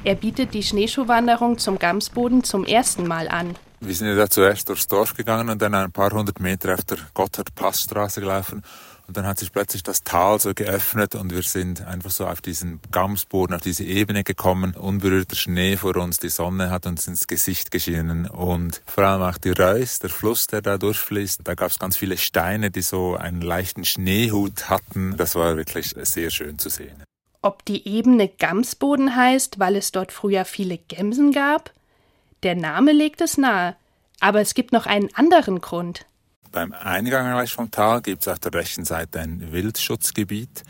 Er 0.04 0.14
bietet 0.14 0.54
die 0.54 0.62
Schneeschuhwanderung 0.62 1.58
zum 1.58 1.80
Gamsboden 1.80 2.44
zum 2.44 2.64
ersten 2.64 3.08
Mal 3.08 3.26
an. 3.28 3.56
Wir 3.80 3.94
sind 3.94 4.06
ja 4.06 4.14
da 4.14 4.30
zuerst 4.30 4.68
durchs 4.68 4.86
Dorf 4.86 5.14
gegangen 5.14 5.50
und 5.50 5.60
dann 5.60 5.74
ein 5.74 5.92
paar 5.92 6.12
hundert 6.12 6.40
Meter 6.40 6.74
auf 6.74 6.84
der 6.84 6.98
Gotthard-Passstraße 7.12 8.20
gelaufen. 8.20 8.62
Und 9.06 9.16
dann 9.16 9.26
hat 9.26 9.38
sich 9.38 9.52
plötzlich 9.52 9.82
das 9.82 10.02
Tal 10.02 10.40
so 10.40 10.52
geöffnet 10.52 11.14
und 11.14 11.32
wir 11.32 11.42
sind 11.42 11.86
einfach 11.86 12.10
so 12.10 12.26
auf 12.26 12.40
diesen 12.40 12.80
Gamsboden, 12.90 13.54
auf 13.54 13.62
diese 13.62 13.84
Ebene 13.84 14.24
gekommen. 14.24 14.74
Unberührter 14.74 15.36
Schnee 15.36 15.76
vor 15.76 15.96
uns, 15.96 16.18
die 16.18 16.28
Sonne 16.28 16.70
hat 16.70 16.86
uns 16.86 17.06
ins 17.06 17.26
Gesicht 17.26 17.70
geschienen 17.70 18.26
und 18.26 18.82
vor 18.84 19.04
allem 19.04 19.22
auch 19.22 19.38
die 19.38 19.50
Reuss, 19.50 20.00
der 20.00 20.10
Fluss, 20.10 20.48
der 20.48 20.60
da 20.60 20.76
durchfließt. 20.76 21.42
Da 21.44 21.54
gab 21.54 21.70
es 21.70 21.78
ganz 21.78 21.96
viele 21.96 22.18
Steine, 22.18 22.70
die 22.70 22.82
so 22.82 23.14
einen 23.16 23.42
leichten 23.42 23.84
Schneehut 23.84 24.68
hatten. 24.68 25.16
Das 25.16 25.36
war 25.36 25.56
wirklich 25.56 25.94
sehr 26.02 26.30
schön 26.30 26.58
zu 26.58 26.68
sehen. 26.68 27.04
Ob 27.42 27.64
die 27.64 27.86
Ebene 27.86 28.28
Gamsboden 28.28 29.14
heißt, 29.14 29.60
weil 29.60 29.76
es 29.76 29.92
dort 29.92 30.10
früher 30.10 30.44
viele 30.44 30.78
Gemsen 30.78 31.30
gab? 31.30 31.72
Der 32.42 32.56
Name 32.56 32.92
legt 32.92 33.20
es 33.20 33.38
nahe. 33.38 33.76
Aber 34.18 34.40
es 34.40 34.54
gibt 34.54 34.72
noch 34.72 34.86
einen 34.86 35.14
anderen 35.14 35.60
Grund. 35.60 36.06
Beim 36.56 36.72
Eingang 36.72 37.30
gleich 37.32 37.52
vom 37.52 37.70
Tal 37.70 38.00
gibt 38.00 38.22
es 38.22 38.28
auf 38.28 38.38
der 38.38 38.54
rechten 38.54 38.86
Seite 38.86 39.20
ein 39.20 39.52
Wildschutzgebiet. 39.52 40.62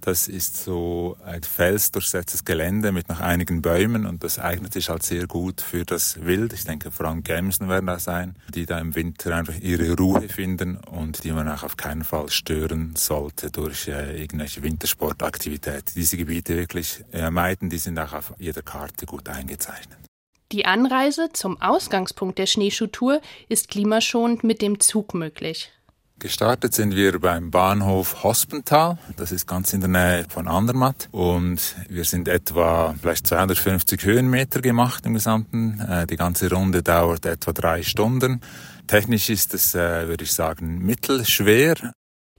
Das 0.00 0.28
ist 0.28 0.64
so 0.64 1.18
ein 1.26 1.42
felsdurchsetztes 1.42 2.46
Gelände 2.46 2.90
mit 2.90 3.10
noch 3.10 3.20
einigen 3.20 3.60
Bäumen 3.60 4.06
und 4.06 4.24
das 4.24 4.38
eignet 4.38 4.72
sich 4.72 4.88
halt 4.88 5.02
sehr 5.02 5.26
gut 5.26 5.60
für 5.60 5.84
das 5.84 6.24
Wild. 6.24 6.54
Ich 6.54 6.64
denke, 6.64 6.90
vor 6.90 7.04
allem 7.04 7.22
Gämsen 7.22 7.68
werden 7.68 7.84
da 7.84 7.98
sein, 7.98 8.34
die 8.54 8.64
da 8.64 8.78
im 8.78 8.94
Winter 8.94 9.36
einfach 9.36 9.58
ihre 9.60 9.94
Ruhe 9.94 10.26
finden 10.26 10.78
und 10.78 11.22
die 11.22 11.32
man 11.32 11.50
auch 11.50 11.64
auf 11.64 11.76
keinen 11.76 12.04
Fall 12.04 12.30
stören 12.30 12.96
sollte 12.96 13.50
durch 13.50 13.88
äh, 13.88 14.18
irgendwelche 14.18 14.62
Wintersportaktivitäten. 14.62 15.92
Diese 15.94 16.16
Gebiete 16.16 16.56
wirklich 16.56 17.04
äh, 17.12 17.30
meiden, 17.30 17.68
die 17.68 17.76
sind 17.76 17.98
auch 17.98 18.14
auf 18.14 18.32
jeder 18.38 18.62
Karte 18.62 19.04
gut 19.04 19.28
eingezeichnet. 19.28 20.05
Die 20.52 20.64
Anreise 20.64 21.30
zum 21.32 21.60
Ausgangspunkt 21.60 22.38
der 22.38 22.46
Schneeschuhtour 22.46 23.20
ist 23.48 23.68
klimaschonend 23.68 24.44
mit 24.44 24.62
dem 24.62 24.78
Zug 24.78 25.12
möglich. 25.12 25.72
Gestartet 26.20 26.72
sind 26.72 26.94
wir 26.94 27.18
beim 27.18 27.50
Bahnhof 27.50 28.22
Hospental. 28.22 28.96
Das 29.16 29.32
ist 29.32 29.46
ganz 29.46 29.72
in 29.72 29.80
der 29.80 29.90
Nähe 29.90 30.24
von 30.28 30.46
Andermatt. 30.46 31.08
Und 31.10 31.74
wir 31.88 32.04
sind 32.04 32.28
etwa 32.28 32.94
vielleicht 33.00 33.26
250 33.26 34.04
Höhenmeter 34.04 34.62
gemacht 34.62 35.04
im 35.04 35.14
Gesamten. 35.14 35.80
Äh, 35.80 36.06
die 36.06 36.16
ganze 36.16 36.48
Runde 36.48 36.82
dauert 36.82 37.26
etwa 37.26 37.52
drei 37.52 37.82
Stunden. 37.82 38.40
Technisch 38.86 39.28
ist 39.28 39.52
es, 39.52 39.74
äh, 39.74 40.06
würde 40.06 40.24
ich 40.24 40.32
sagen, 40.32 40.78
mittelschwer. 40.78 41.74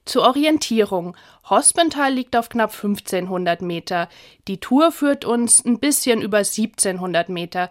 Zur 0.06 0.22
Orientierung. 0.22 1.14
Hospental 1.50 2.14
liegt 2.14 2.34
auf 2.36 2.48
knapp 2.48 2.72
1500 2.72 3.60
Meter. 3.60 4.08
Die 4.48 4.58
Tour 4.58 4.92
führt 4.92 5.26
uns 5.26 5.62
ein 5.62 5.78
bisschen 5.78 6.22
über 6.22 6.38
1700 6.38 7.28
Meter. 7.28 7.68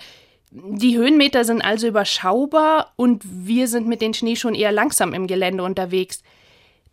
Die 0.64 0.98
Höhenmeter 0.98 1.46
sind 1.46 1.62
also 1.62 1.88
überschaubar 1.88 2.94
und 2.96 3.24
wir 3.26 3.68
sind 3.68 3.88
mit 3.88 4.02
den 4.02 4.14
Schneeschuhen 4.14 4.56
eher 4.56 4.72
langsam 4.72 5.14
im 5.14 5.28
Gelände 5.28 5.64
unterwegs. 5.64 6.24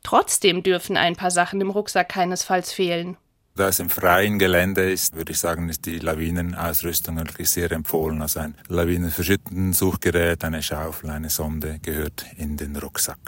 Trotzdem 0.02 0.62
dürfen 0.62 0.96
ein 0.96 1.16
paar 1.16 1.30
Sachen 1.30 1.60
im 1.60 1.70
Rucksack 1.70 2.10
keinesfalls 2.10 2.72
fehlen. 2.72 3.16
Da 3.56 3.68
es 3.68 3.78
im 3.78 3.88
freien 3.88 4.38
Gelände 4.38 4.90
ist, 4.90 5.14
würde 5.14 5.32
ich 5.32 5.38
sagen, 5.38 5.68
ist 5.68 5.86
die 5.86 6.00
Lawinenausrüstung 6.00 7.16
wirklich 7.16 7.48
sehr 7.50 7.70
empfohlen. 7.70 8.20
Also 8.20 8.40
ein 8.40 8.56
Lawinenverschüttensuchgerät, 8.68 10.42
eine 10.44 10.62
Schaufel, 10.62 11.10
eine 11.10 11.30
Sonde 11.30 11.78
gehört 11.80 12.26
in 12.36 12.56
den 12.56 12.76
Rucksack. 12.76 13.18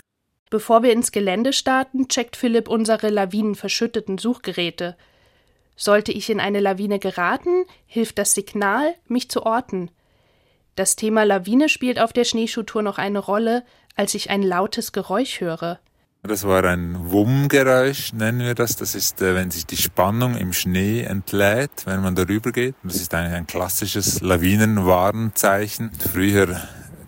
Bevor 0.50 0.82
wir 0.82 0.92
ins 0.92 1.12
Gelände 1.12 1.52
starten, 1.52 2.08
checkt 2.08 2.36
Philipp 2.36 2.68
unsere 2.68 3.08
lawinenverschütteten 3.08 4.18
Suchgeräte. 4.18 4.96
Sollte 5.76 6.12
ich 6.12 6.28
in 6.28 6.40
eine 6.40 6.60
Lawine 6.60 6.98
geraten, 6.98 7.64
hilft 7.86 8.18
das 8.18 8.34
Signal, 8.34 8.94
mich 9.06 9.30
zu 9.30 9.44
orten. 9.44 9.90
Das 10.76 10.94
Thema 10.94 11.24
Lawine 11.24 11.70
spielt 11.70 11.98
auf 11.98 12.12
der 12.12 12.24
Schneeschuhtour 12.24 12.82
noch 12.82 12.98
eine 12.98 13.18
Rolle, 13.18 13.64
als 13.94 14.14
ich 14.14 14.28
ein 14.28 14.42
lautes 14.42 14.92
Geräusch 14.92 15.40
höre. 15.40 15.78
Das 16.22 16.44
war 16.44 16.64
ein 16.64 17.10
Wummgeräusch, 17.10 18.12
nennen 18.12 18.40
wir 18.40 18.54
das. 18.54 18.76
Das 18.76 18.94
ist, 18.94 19.22
äh, 19.22 19.34
wenn 19.34 19.50
sich 19.50 19.64
die 19.64 19.78
Spannung 19.78 20.36
im 20.36 20.52
Schnee 20.52 21.00
entlädt, 21.00 21.86
wenn 21.86 22.02
man 22.02 22.14
darüber 22.14 22.52
geht. 22.52 22.74
Das 22.82 22.96
ist 22.96 23.14
eigentlich 23.14 23.32
ein 23.32 23.46
klassisches 23.46 24.20
Lawinenwarnzeichen. 24.20 25.92
Früher 26.12 26.60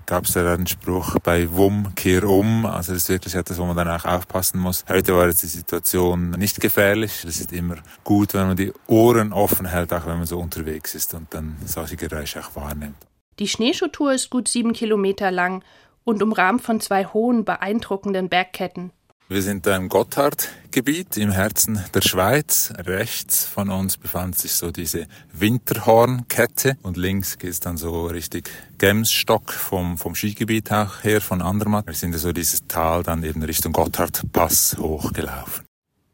gab 0.07 0.25
es 0.25 0.33
ja 0.33 0.57
den 0.57 0.67
Spruch 0.67 1.19
bei 1.23 1.53
Wumm, 1.53 1.95
kehr 1.95 2.25
um. 2.25 2.65
Also 2.65 2.95
das 2.95 3.03
ist 3.03 3.09
wirklich 3.11 3.35
etwas, 3.35 3.59
wo 3.59 3.67
man 3.67 3.77
dann 3.77 3.89
auch 3.89 4.07
aufpassen 4.07 4.61
muss. 4.61 4.87
Heute 4.89 5.15
war 5.15 5.27
jetzt 5.27 5.43
die 5.43 5.47
Situation 5.47 6.31
nicht 6.31 6.59
gefährlich. 6.59 7.23
Es 7.23 7.39
ist 7.39 7.53
immer 7.53 7.77
gut, 8.03 8.33
wenn 8.33 8.47
man 8.47 8.57
die 8.57 8.73
Ohren 8.87 9.35
offen 9.35 9.67
hält, 9.67 9.93
auch 9.93 10.07
wenn 10.07 10.17
man 10.17 10.27
so 10.27 10.39
unterwegs 10.39 10.95
ist 10.95 11.13
und 11.13 11.35
dann 11.35 11.59
solche 11.67 11.97
Geräusche 11.97 12.41
auch 12.41 12.57
wahrnimmt. 12.57 12.97
Die 13.38 13.46
Schneeschuhtour 13.46 14.14
ist 14.14 14.31
gut 14.31 14.48
sieben 14.48 14.72
Kilometer 14.72 15.31
lang 15.31 15.62
und 16.03 16.22
umrahmt 16.22 16.61
von 16.62 16.81
zwei 16.81 17.05
hohen, 17.05 17.44
beeindruckenden 17.44 18.29
Bergketten. 18.29 18.90
Wir 19.29 19.42
sind 19.42 19.66
da 19.66 19.77
im 19.77 19.90
Gotthardgebiet 19.90 21.18
im 21.18 21.31
Herzen 21.31 21.85
der 21.92 22.01
Schweiz. 22.01 22.72
Rechts 22.79 23.44
von 23.44 23.68
uns 23.68 23.98
befand 23.98 24.38
sich 24.38 24.55
so 24.55 24.70
diese 24.70 25.07
Winterhornkette 25.33 26.79
und 26.83 26.96
links 26.96 27.38
geht 27.38 27.51
es 27.51 27.61
dann 27.61 27.77
so 27.77 28.07
richtig 28.07 28.51
Gemsstock 28.79 29.53
vom, 29.53 29.98
vom 29.98 30.14
Skigebiet 30.14 30.72
auch 30.72 31.05
her 31.05 31.20
von 31.20 31.42
Andermatt. 31.42 31.87
Wir 31.87 31.94
sind 31.94 32.14
so 32.14 32.33
dieses 32.33 32.66
Tal 32.68 33.03
dann 33.03 33.22
eben 33.22 33.42
Richtung 33.42 33.74
Gotthardpass 33.74 34.79
hochgelaufen. 34.81 35.66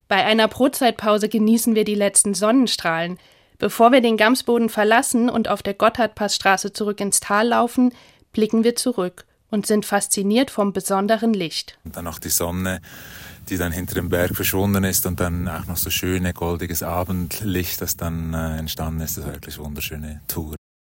Bei 0.09 0.25
einer 0.25 0.49
Brotzeitpause 0.49 1.29
genießen 1.29 1.75
wir 1.75 1.85
die 1.85 1.95
letzten 1.95 2.35
Sonnenstrahlen. 2.35 3.19
Bevor 3.65 3.93
wir 3.93 4.03
den 4.03 4.19
Gamsboden 4.19 4.69
verlassen 4.69 5.31
und 5.31 5.49
auf 5.49 5.63
der 5.63 5.73
Gotthardpassstraße 5.73 6.75
zurück 6.75 7.01
ins 7.01 7.21
Tal 7.21 7.49
laufen, 7.49 7.95
blicken 8.35 8.63
wir 8.63 8.77
zurück 8.77 9.25
und 9.49 9.65
sind 9.67 9.87
fasziniert 9.87 10.51
vom 10.51 10.75
besonderen 10.75 11.33
Licht. 11.33 11.79
Und 11.83 11.97
dann 11.97 12.05
noch 12.05 12.19
die 12.19 12.29
Sonne, 12.29 12.83
die 13.49 13.57
dann 13.57 13.73
hinter 13.73 13.95
dem 13.95 14.11
Berg 14.11 14.37
verschwunden 14.37 14.85
ist 14.85 15.07
und 15.07 15.19
dann 15.19 15.49
auch 15.49 15.65
noch 15.65 15.79
so 15.79 15.89
schöne 15.89 16.35
goldiges 16.35 16.83
Abendlicht, 16.83 17.81
das 17.81 17.97
dann 17.97 18.35
äh, 18.35 18.59
entstanden 18.59 19.01
ist. 19.01 19.17
Das 19.17 19.25
ist 19.25 19.33
wirklich 19.33 19.57
eine 19.57 19.65
wunderschöne 19.65 20.21
Tour. 20.29 20.57